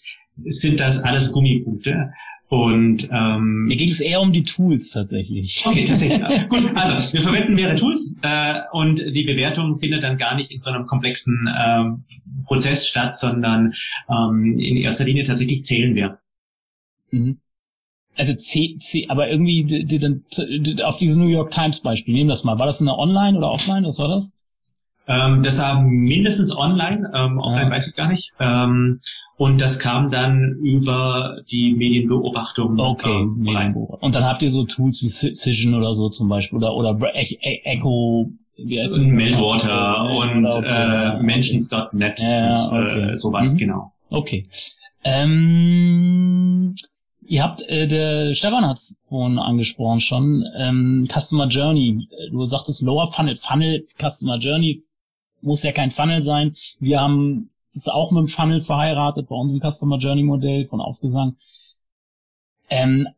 [0.47, 2.11] sind das alles Gummipunkte.
[2.55, 5.65] Und ähm, mir ging es eher um die Tools tatsächlich.
[5.75, 6.49] Okay, tatsächlich.
[6.49, 10.61] Gut, also wir verwenden mehrere Tools äh, und die Bewertung findet dann gar nicht in
[10.61, 12.05] so einem komplexen ähm,
[12.47, 13.75] Prozess statt, sondern
[14.09, 16.21] ähm, in erster Linie tatsächlich zählen wir.
[17.11, 17.39] Mhm.
[18.17, 22.29] Also C, C, aber irgendwie die, die, die, auf dieses New York Times Beispiel, nehmen
[22.29, 22.57] das mal.
[22.61, 23.85] War das eine Online oder Offline?
[23.85, 24.37] Was war das?
[25.09, 27.77] Ähm, das war mindestens online, ähm, online ja.
[27.77, 28.33] weiß ich gar nicht.
[28.39, 29.01] Ähm,
[29.37, 33.75] und das kam dann über die Medienbeobachtung okay, ähm, rein.
[33.75, 37.61] Und dann habt ihr so Tools wie Cision oder so zum Beispiel oder oder e
[37.65, 43.13] Echo wie heißt Meltwater und äh, Mentions.net ja, und okay.
[43.13, 43.59] äh, sowas, mhm.
[43.59, 43.93] genau.
[44.11, 44.47] Okay.
[45.03, 46.75] Ähm,
[47.27, 52.07] ihr habt, äh, der Stefan hat es vorhin angesprochen schon, ähm, Customer Journey.
[52.31, 54.85] Du sagtest Lower Funnel, Funnel, Customer Journey
[55.43, 56.53] muss ja kein Funnel sein.
[56.81, 61.37] Wir haben ist auch mit dem Funnel verheiratet bei unserem Customer Journey Modell von Aufgesang.
[62.71, 63.09] Ähm,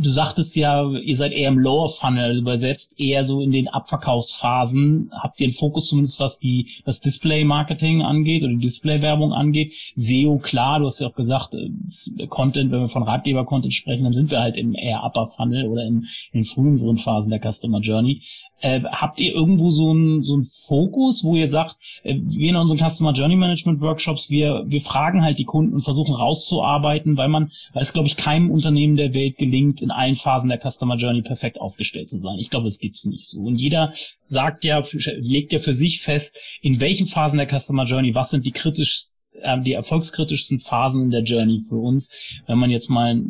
[0.00, 5.10] du sagtest ja, ihr seid eher im Lower Funnel übersetzt, eher so in den Abverkaufsphasen.
[5.12, 9.74] Habt ihr einen Fokus zumindest, was die, das Display-Marketing angeht oder die Display-Werbung angeht?
[9.96, 14.12] SEO, klar, du hast ja auch gesagt, äh, Content, wenn wir von Ratgeber-Content sprechen, dann
[14.12, 17.80] sind wir halt im eher Upper Funnel oder in, in den frühen Grundphasen der Customer
[17.80, 18.22] Journey.
[18.60, 22.56] Äh, habt ihr irgendwo so einen so einen Fokus, wo ihr sagt, äh, wir in
[22.56, 27.28] unseren Customer Journey Management Workshops, wir, wir fragen halt die Kunden und versuchen rauszuarbeiten, weil
[27.28, 30.96] man, weil es, glaube ich, keinem Unternehmen der Welt gelingt, in allen Phasen der Customer
[30.96, 32.38] Journey perfekt aufgestellt zu sein.
[32.38, 33.40] Ich glaube, es gibt's nicht so.
[33.40, 33.92] Und jeder
[34.26, 34.82] sagt ja,
[35.16, 39.06] legt ja für sich fest, in welchen Phasen der Customer Journey, was sind die kritisch,
[39.40, 43.22] äh, die erfolgskritischsten Phasen in der Journey für uns, wenn man jetzt mal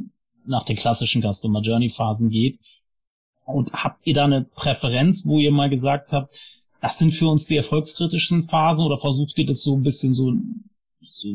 [0.46, 2.58] nach den klassischen Customer Journey Phasen geht.
[3.52, 7.46] Und habt ihr da eine Präferenz, wo ihr mal gesagt habt, das sind für uns
[7.46, 10.32] die erfolgskritischsten Phasen oder versucht ihr das so ein bisschen so,
[11.02, 11.28] so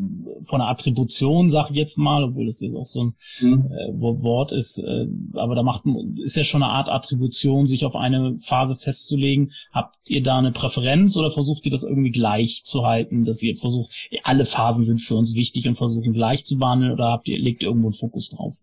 [0.43, 3.71] von der Attribution, sag ich jetzt mal, obwohl das jetzt auch so ein mhm.
[3.71, 5.83] äh, Wort ist, äh, aber da macht
[6.23, 9.51] ist ja schon eine Art Attribution, sich auf eine Phase festzulegen.
[9.71, 13.55] Habt ihr da eine Präferenz oder versucht ihr das irgendwie gleich zu halten, dass ihr
[13.55, 13.91] versucht,
[14.23, 17.61] alle Phasen sind für uns wichtig und versuchen gleich zu behandeln oder habt ihr, legt
[17.61, 18.55] ihr irgendwo einen Fokus drauf?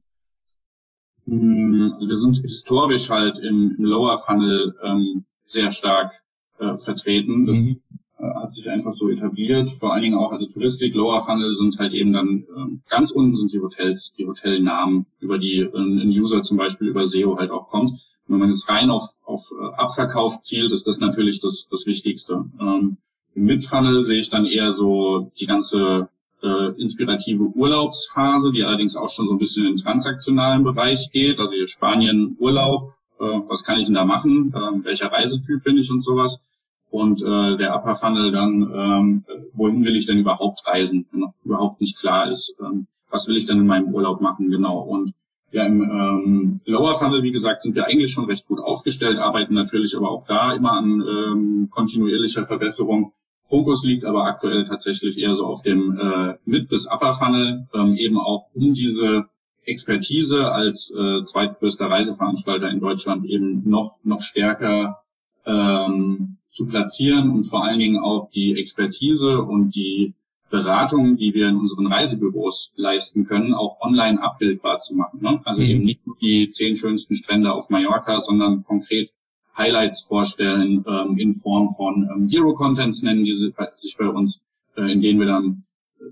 [1.26, 6.22] Mm, wir sind historisch halt im, im Lower Funnel ähm, sehr stark
[6.58, 7.46] äh, vertreten.
[7.46, 7.80] Das mhm.
[8.18, 9.70] äh, hat sich einfach so etabliert.
[9.72, 13.34] Vor allen Dingen auch, also Touristik, Lower Funnel sind halt eben dann äh, ganz unten
[13.34, 17.50] sind die Hotels, die Hotelnamen, über die äh, ein User zum Beispiel über SEO halt
[17.50, 17.90] auch kommt.
[17.90, 21.86] Und wenn man jetzt rein auf, auf äh, Abverkauf zielt, ist das natürlich das, das
[21.86, 22.44] Wichtigste.
[22.60, 22.96] Ähm,
[23.34, 26.08] Im Mid-Funnel sehe ich dann eher so die ganze
[26.42, 31.40] äh, inspirative Urlaubsphase, die allerdings auch schon so ein bisschen in den transaktionalen Bereich geht.
[31.40, 34.52] Also hier Spanien Urlaub, äh, was kann ich denn da machen?
[34.54, 36.42] Äh, welcher Reisetyp bin ich und sowas?
[36.90, 39.24] Und äh, der Upper Funnel dann, ähm,
[39.54, 43.36] wohin will ich denn überhaupt reisen, wenn noch überhaupt nicht klar ist, ähm, was will
[43.36, 44.80] ich denn in meinem Urlaub machen, genau.
[44.80, 45.14] Und
[45.52, 49.54] ja, im ähm, Lower Funnel, wie gesagt, sind wir eigentlich schon recht gut aufgestellt, arbeiten
[49.54, 53.12] natürlich aber auch da immer an ähm, kontinuierlicher Verbesserung.
[53.44, 57.96] Fokus liegt aber aktuell tatsächlich eher so auf dem äh, Mid- bis Upper Funnel, ähm,
[57.96, 59.26] eben auch um diese
[59.64, 65.02] Expertise als äh, zweitgrößter Reiseveranstalter in Deutschland eben noch, noch stärker
[65.46, 70.14] ähm, zu platzieren und vor allen Dingen auch die Expertise und die
[70.50, 75.20] Beratung, die wir in unseren Reisebüros leisten können, auch online abbildbar zu machen.
[75.22, 75.40] Ne?
[75.44, 75.68] Also mhm.
[75.68, 79.10] eben nicht nur die zehn schönsten Strände auf Mallorca, sondern konkret
[79.56, 84.40] Highlights vorstellen ähm, in Form von ähm, Hero-Contents nennen die sich bei uns,
[84.76, 85.64] äh, in denen wir dann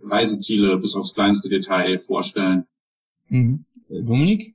[0.05, 2.67] Reiseziele bis aufs kleinste Detail vorstellen.
[3.29, 3.65] Mhm.
[3.89, 4.55] Dominik?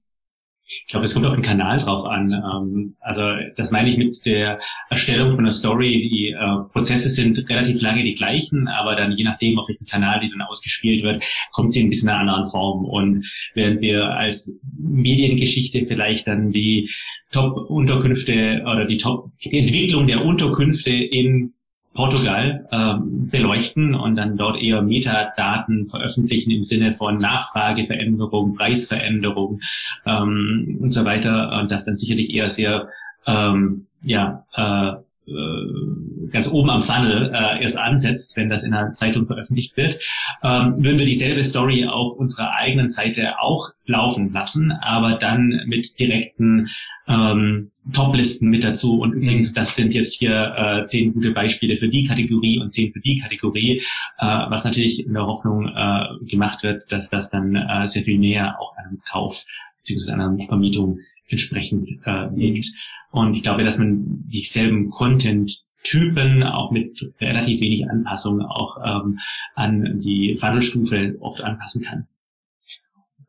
[0.67, 2.31] Ich glaube, es kommt auf den Kanal drauf an.
[2.31, 3.21] Ähm, also
[3.55, 4.59] das meine ich mit der
[4.89, 6.09] Erstellung von einer Story.
[6.09, 10.19] Die äh, Prozesse sind relativ lange die gleichen, aber dann je nachdem, auf welchem Kanal
[10.21, 12.85] die dann ausgespielt wird, kommt sie ein bisschen in einer anderen Form.
[12.85, 16.89] Und während wir als Mediengeschichte vielleicht dann die
[17.31, 21.53] Top-Unterkünfte oder die Top-Entwicklung der Unterkünfte in
[21.95, 29.61] Portugal ähm, beleuchten und dann dort eher Metadaten veröffentlichen im Sinne von Nachfrageveränderung, Preisveränderung
[30.05, 31.57] ähm, und so weiter.
[31.59, 32.89] Und das dann sicherlich eher sehr
[33.25, 34.93] ähm, ja, äh,
[35.27, 39.97] äh, ganz oben am Funnel äh, erst ansetzt, wenn das in einer Zeitung veröffentlicht wird,
[40.43, 45.99] ähm, würden wir dieselbe Story auf unserer eigenen Seite auch laufen lassen, aber dann mit
[45.99, 46.67] direkten
[47.07, 48.99] ähm, Top-Listen mit dazu.
[48.99, 52.91] Und übrigens, das sind jetzt hier äh, zehn gute Beispiele für die Kategorie und zehn
[52.91, 53.79] für die Kategorie,
[54.17, 58.17] äh, was natürlich in der Hoffnung äh, gemacht wird, dass das dann äh, sehr viel
[58.17, 59.45] näher auch einem Kauf
[59.79, 60.13] bzw.
[60.13, 62.67] einer Vermietung entsprechend äh, liegt.
[63.11, 69.19] Und ich glaube, dass man dieselben Content-Typen auch mit relativ wenig Anpassung auch ähm,
[69.55, 72.07] an die Funnelstufe oft anpassen kann.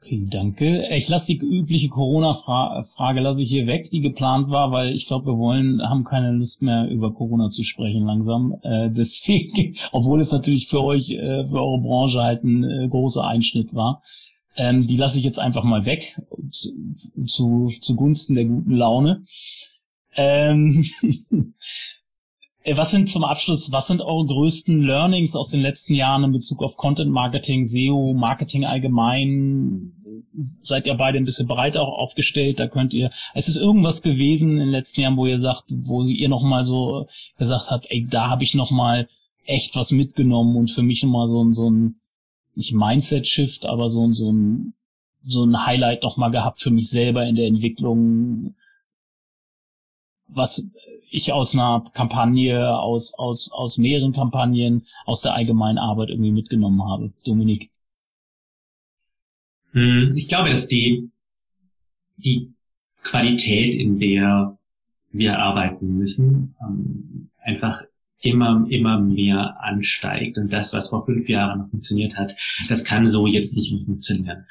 [0.07, 0.87] Okay, danke.
[0.91, 5.33] Ich lasse die übliche Corona-Frage lasse ich hier weg, die geplant war, weil ich glaube,
[5.33, 8.55] wir wollen, haben keine Lust mehr über Corona zu sprechen langsam.
[8.63, 13.27] Äh, deswegen, obwohl es natürlich für euch, äh, für eure Branche halt ein äh, großer
[13.27, 14.01] Einschnitt war.
[14.57, 16.17] Ähm, die lasse ich jetzt einfach mal weg
[16.53, 16.71] zu,
[17.25, 19.25] zu, zugunsten der guten Laune.
[20.15, 20.85] Ähm,
[22.75, 26.63] was sind zum Abschluss, was sind eure größten Learnings aus den letzten Jahren in Bezug
[26.63, 29.93] auf Content Marketing, SEO, Marketing allgemein?
[30.65, 32.59] Seid ihr beide ein bisschen breit auch aufgestellt?
[32.59, 36.03] Da könnt ihr, es ist irgendwas gewesen in den letzten Jahren, wo ihr sagt, wo
[36.03, 37.07] ihr nochmal so
[37.39, 39.09] gesagt habt, ey, da habe ich nochmal
[39.45, 42.01] echt was mitgenommen und für mich nochmal so, so ein,
[42.57, 44.75] nicht Mindset-Shift, aber so, so ein,
[45.25, 48.55] so ein Highlight nochmal gehabt für mich selber in der Entwicklung,
[50.29, 50.69] was
[51.11, 56.83] ich aus einer Kampagne, aus, aus, aus mehreren Kampagnen, aus der allgemeinen Arbeit irgendwie mitgenommen
[56.85, 57.13] habe.
[57.25, 57.71] Dominik.
[59.73, 61.11] Hm, ich glaube, dass die,
[62.17, 62.53] die
[63.03, 64.59] Qualität, in der
[65.13, 67.83] wir arbeiten müssen, ähm, einfach
[68.21, 70.39] immer, immer mehr ansteigt.
[70.39, 72.35] Und das, was vor fünf Jahren noch funktioniert hat,
[72.69, 74.47] das kann so jetzt nicht mehr funktionieren.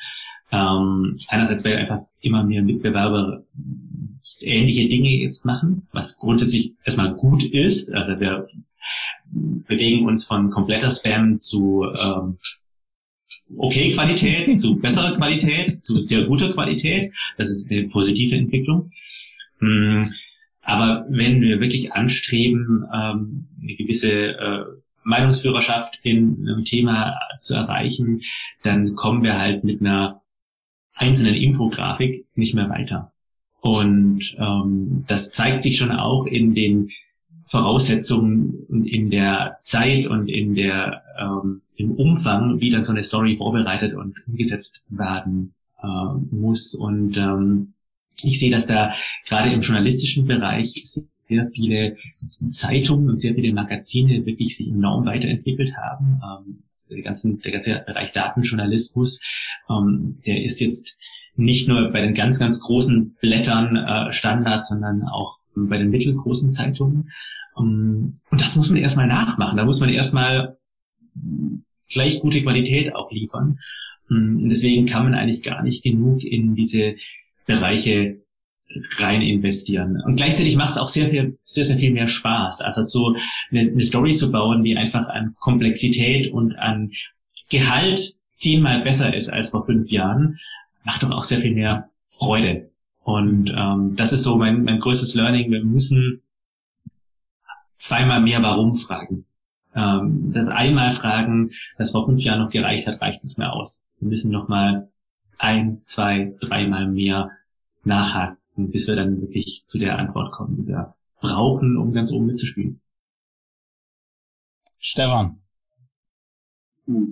[0.52, 3.44] Ähm, einerseits, weil einfach immer mehr Mitbewerber
[4.44, 7.92] ähnliche Dinge jetzt machen, was grundsätzlich erstmal gut ist.
[7.94, 8.48] Also wir
[9.32, 12.38] bewegen uns von kompletter Spam zu ähm,
[13.58, 17.14] okay Qualität, zu besserer Qualität, zu sehr guter Qualität.
[17.38, 18.92] Das ist eine positive Entwicklung.
[19.60, 20.12] Hm,
[20.62, 24.66] aber wenn wir wirklich anstreben, ähm, eine gewisse äh,
[25.04, 28.22] Meinungsführerschaft in einem Thema zu erreichen,
[28.64, 30.22] dann kommen wir halt mit einer
[30.96, 33.12] einzelnen Infografik nicht mehr weiter.
[33.66, 36.92] Und ähm, das zeigt sich schon auch in den
[37.48, 43.04] Voraussetzungen und in der Zeit und in der ähm, im Umfang, wie dann so eine
[43.04, 45.88] Story vorbereitet und umgesetzt werden äh,
[46.30, 46.76] muss.
[46.76, 47.74] Und ähm,
[48.22, 48.92] ich sehe, dass da
[49.28, 51.96] gerade im journalistischen Bereich sehr viele
[52.46, 56.22] Zeitungen und sehr viele Magazine wirklich sich enorm weiterentwickelt haben.
[56.24, 59.22] Ähm, der, ganzen, der ganze Bereich Datenjournalismus,
[59.72, 60.98] ähm, der ist jetzt
[61.36, 66.52] nicht nur bei den ganz, ganz großen Blättern äh, Standard, sondern auch bei den mittelgroßen
[66.52, 67.12] Zeitungen.
[67.58, 69.58] Ähm, und das muss man erstmal nachmachen.
[69.58, 70.58] Da muss man erstmal
[71.90, 73.60] gleich gute Qualität auch liefern.
[74.10, 76.96] Ähm, und deswegen kann man eigentlich gar nicht genug in diese
[77.46, 78.22] Bereiche
[78.98, 80.02] rein investieren.
[80.06, 82.62] Und gleichzeitig macht es auch sehr viel, sehr, sehr viel mehr Spaß.
[82.62, 83.16] Also so
[83.52, 86.92] eine, eine Story zu bauen, die einfach an Komplexität und an
[87.50, 90.40] Gehalt zehnmal besser ist als vor fünf Jahren,
[90.86, 92.72] macht doch auch sehr viel mehr Freude.
[93.04, 95.52] Und ähm, das ist so mein, mein größtes Learning.
[95.52, 96.22] Wir müssen
[97.78, 99.26] zweimal mehr Warum fragen.
[99.76, 103.84] Ähm, das einmal fragen, das vor fünf Jahren noch gereicht hat, reicht nicht mehr aus.
[104.00, 104.90] Wir müssen noch mal
[105.38, 107.32] ein, zwei, dreimal mehr
[107.84, 112.28] nachhaken, bis wir dann wirklich zu der Antwort kommen, die wir brauchen, um ganz oben
[112.28, 112.82] mitzuspielen.
[114.80, 115.45] Stefan.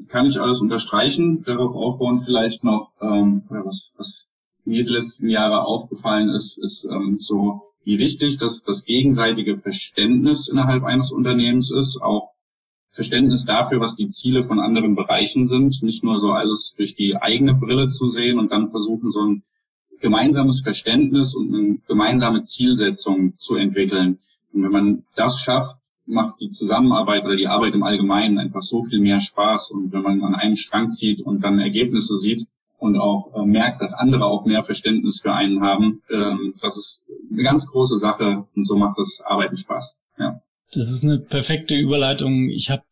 [0.08, 4.28] Kann ich alles unterstreichen, darauf aufbauen vielleicht noch, ähm, was, was
[4.66, 10.48] mir die letzten Jahre aufgefallen ist, ist ähm, so, wie wichtig das, das gegenseitige Verständnis
[10.48, 12.34] innerhalb eines Unternehmens ist, auch
[12.92, 17.16] Verständnis dafür, was die Ziele von anderen Bereichen sind, nicht nur so alles durch die
[17.16, 19.44] eigene Brille zu sehen und dann versuchen, so ein
[20.00, 24.20] gemeinsames Verständnis und eine gemeinsame Zielsetzung zu entwickeln.
[24.54, 28.84] Und wenn man das schafft, macht die Zusammenarbeit oder die Arbeit im Allgemeinen einfach so
[28.84, 29.72] viel mehr Spaß.
[29.72, 32.48] Und wenn man an einem Strang zieht und dann Ergebnisse sieht,
[32.84, 36.02] und auch äh, merkt, dass andere auch mehr Verständnis für einen haben.
[36.12, 37.02] Ähm, das ist
[37.32, 40.02] eine ganz große Sache und so macht das Arbeiten Spaß.
[40.20, 40.42] Ja.
[40.74, 42.50] Das ist eine perfekte Überleitung.
[42.50, 42.84] Ich habe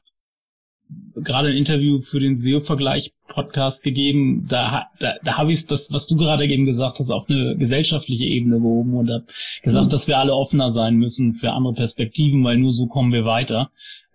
[1.15, 4.45] gerade ein Interview für den SEO-Vergleich-Podcast gegeben.
[4.47, 8.25] Da, da, da habe ich das, was du gerade eben gesagt hast, auf eine gesellschaftliche
[8.25, 9.25] Ebene gehoben und habe
[9.63, 9.89] gesagt, mhm.
[9.89, 13.71] dass wir alle offener sein müssen für andere Perspektiven, weil nur so kommen wir weiter.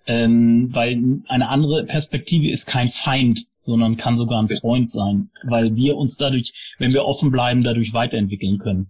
[0.06, 5.74] Ähm, weil eine andere Perspektive ist kein Feind, sondern kann sogar ein Freund sein, weil
[5.74, 8.86] wir uns dadurch, wenn wir offen bleiben, dadurch weiterentwickeln können.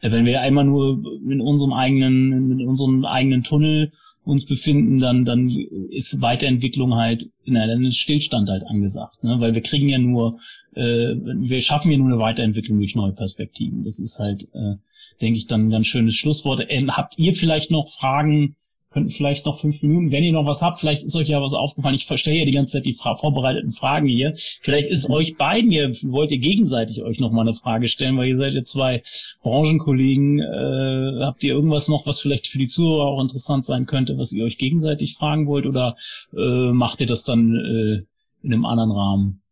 [0.00, 3.92] Äh, wenn wir einmal nur in unserem eigenen, in unserem eigenen Tunnel
[4.28, 5.48] uns befinden, dann, dann
[5.90, 9.36] ist Weiterentwicklung halt, na, dann ist Stillstand halt angesagt, ne?
[9.40, 10.38] weil wir kriegen ja nur,
[10.74, 13.84] äh, wir schaffen ja nur eine Weiterentwicklung durch neue Perspektiven.
[13.84, 14.74] Das ist halt, äh,
[15.22, 16.66] denke ich, dann ein ganz schönes Schlusswort.
[16.68, 18.56] Ähm, habt ihr vielleicht noch Fragen
[18.90, 21.54] könnten vielleicht noch fünf Minuten, wenn ihr noch was habt, vielleicht ist euch ja was
[21.54, 21.94] aufgefallen.
[21.94, 24.32] Ich verstehe ja die ganze Zeit die fra vorbereiteten Fragen hier.
[24.34, 28.28] Vielleicht ist euch beiden, ihr wollt ihr gegenseitig euch noch mal eine Frage stellen, weil
[28.28, 29.02] ihr seid ja zwei
[29.42, 30.40] Branchenkollegen.
[30.40, 34.32] Äh, habt ihr irgendwas noch, was vielleicht für die Zuhörer auch interessant sein könnte, was
[34.32, 35.96] ihr euch gegenseitig fragen wollt oder
[36.34, 38.04] äh, macht ihr das dann äh,
[38.42, 39.42] in einem anderen Rahmen?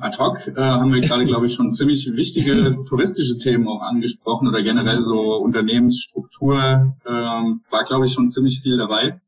[0.00, 4.48] Ad hoc äh, haben wir gerade, glaube ich, schon ziemlich wichtige touristische Themen auch angesprochen
[4.48, 9.20] oder generell so Unternehmensstruktur ähm, war, glaube ich, schon ziemlich viel dabei.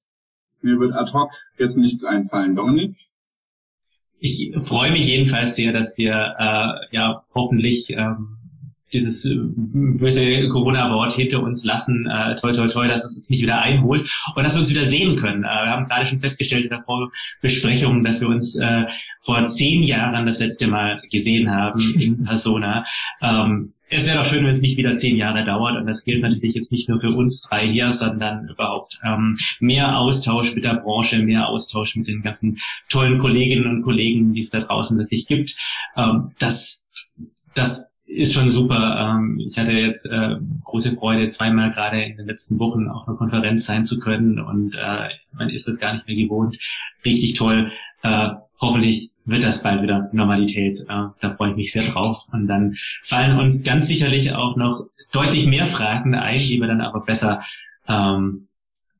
[0.60, 2.54] Mir wird ad hoc jetzt nichts einfallen.
[2.54, 2.96] Dominik?
[4.18, 8.38] Ich freue mich jedenfalls sehr, dass wir äh, ja hoffentlich ähm,
[8.92, 12.06] dieses äh, böse Corona-Wort hinter uns lassen.
[12.06, 14.84] Äh, toi, toi, toi, dass es uns nicht wieder einholt und dass wir uns wieder
[14.84, 15.44] sehen können.
[15.44, 18.84] Äh, wir haben gerade schon festgestellt in der Vorbesprechung, dass wir uns äh,
[19.22, 22.84] vor zehn Jahren das letzte Mal gesehen haben in Persona.
[23.22, 25.76] Ähm, es wäre doch schön, wenn es nicht wieder zehn Jahre dauert.
[25.76, 29.98] Und das gilt natürlich jetzt nicht nur für uns drei hier, sondern überhaupt ähm, mehr
[29.98, 34.50] Austausch mit der Branche, mehr Austausch mit den ganzen tollen Kolleginnen und Kollegen, die es
[34.50, 35.56] da draußen wirklich gibt.
[35.96, 36.82] Ähm, das,
[37.54, 39.16] das ist schon super.
[39.16, 43.16] Ähm, ich hatte jetzt äh, große Freude, zweimal gerade in den letzten Wochen auf einer
[43.16, 46.58] Konferenz sein zu können und äh, man ist das gar nicht mehr gewohnt.
[47.04, 47.72] Richtig toll.
[48.02, 50.84] Äh, hoffentlich wird das bald wieder Normalität.
[50.88, 52.24] Da freue ich mich sehr drauf.
[52.32, 56.80] Und dann fallen uns ganz sicherlich auch noch deutlich mehr Fragen ein, die wir dann
[56.80, 57.40] aber besser
[57.86, 58.48] ähm,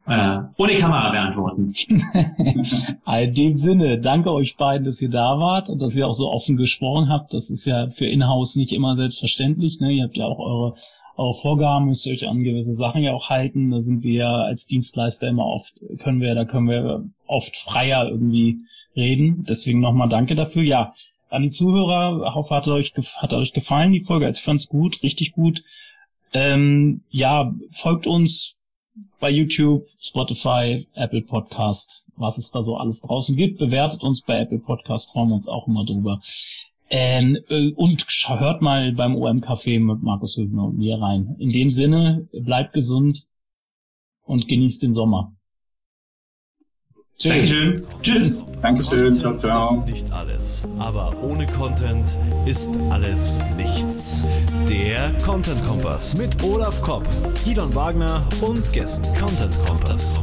[0.07, 1.75] äh, ohne Kamera beantworten.
[3.07, 6.31] In dem Sinne, danke euch beiden, dass ihr da wart und dass ihr auch so
[6.31, 7.35] offen gesprochen habt.
[7.35, 9.81] Das ist ja für Inhouse nicht immer selbstverständlich.
[9.81, 9.93] Ne?
[9.93, 10.75] Ihr habt ja auch eure,
[11.17, 13.71] eure Vorgaben, müsst ihr euch an gewisse Sachen ja auch halten.
[13.71, 18.09] Da sind wir ja als Dienstleister immer oft, können wir, da können wir oft freier
[18.09, 18.59] irgendwie
[18.97, 19.45] reden.
[19.49, 20.63] Deswegen nochmal danke dafür.
[20.63, 20.93] Ja,
[21.31, 24.29] an die Zuhörer, hoffe, hat euch, hat euch gefallen, die Folge.
[24.29, 25.63] Ich fand's gut, richtig gut.
[26.35, 28.57] Ähm, ja, folgt uns,
[29.21, 33.59] bei YouTube, Spotify, Apple Podcast, was es da so alles draußen gibt.
[33.59, 36.21] Bewertet uns bei Apple Podcast, freuen wir uns auch immer drüber.
[36.91, 41.37] Ähm, äh, und hört mal beim OM Café mit Markus Hübner und mir rein.
[41.39, 43.27] In dem Sinne, bleibt gesund
[44.25, 45.33] und genießt den Sommer.
[47.19, 47.33] Tschüss.
[47.33, 47.87] Dankeschön.
[48.03, 48.45] Tschüss.
[48.63, 49.13] Dankeschön.
[49.13, 49.85] Ciao, ciao.
[49.87, 54.23] Nicht alles, aber ohne Content ist alles nichts.
[54.69, 57.05] Der Content Kompass mit Olaf Kopp,
[57.45, 59.07] Gidon Wagner und Gästen.
[59.19, 60.19] Content Kompass.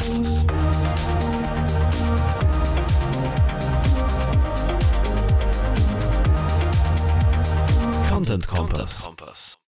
[8.10, 9.58] Content Kompass.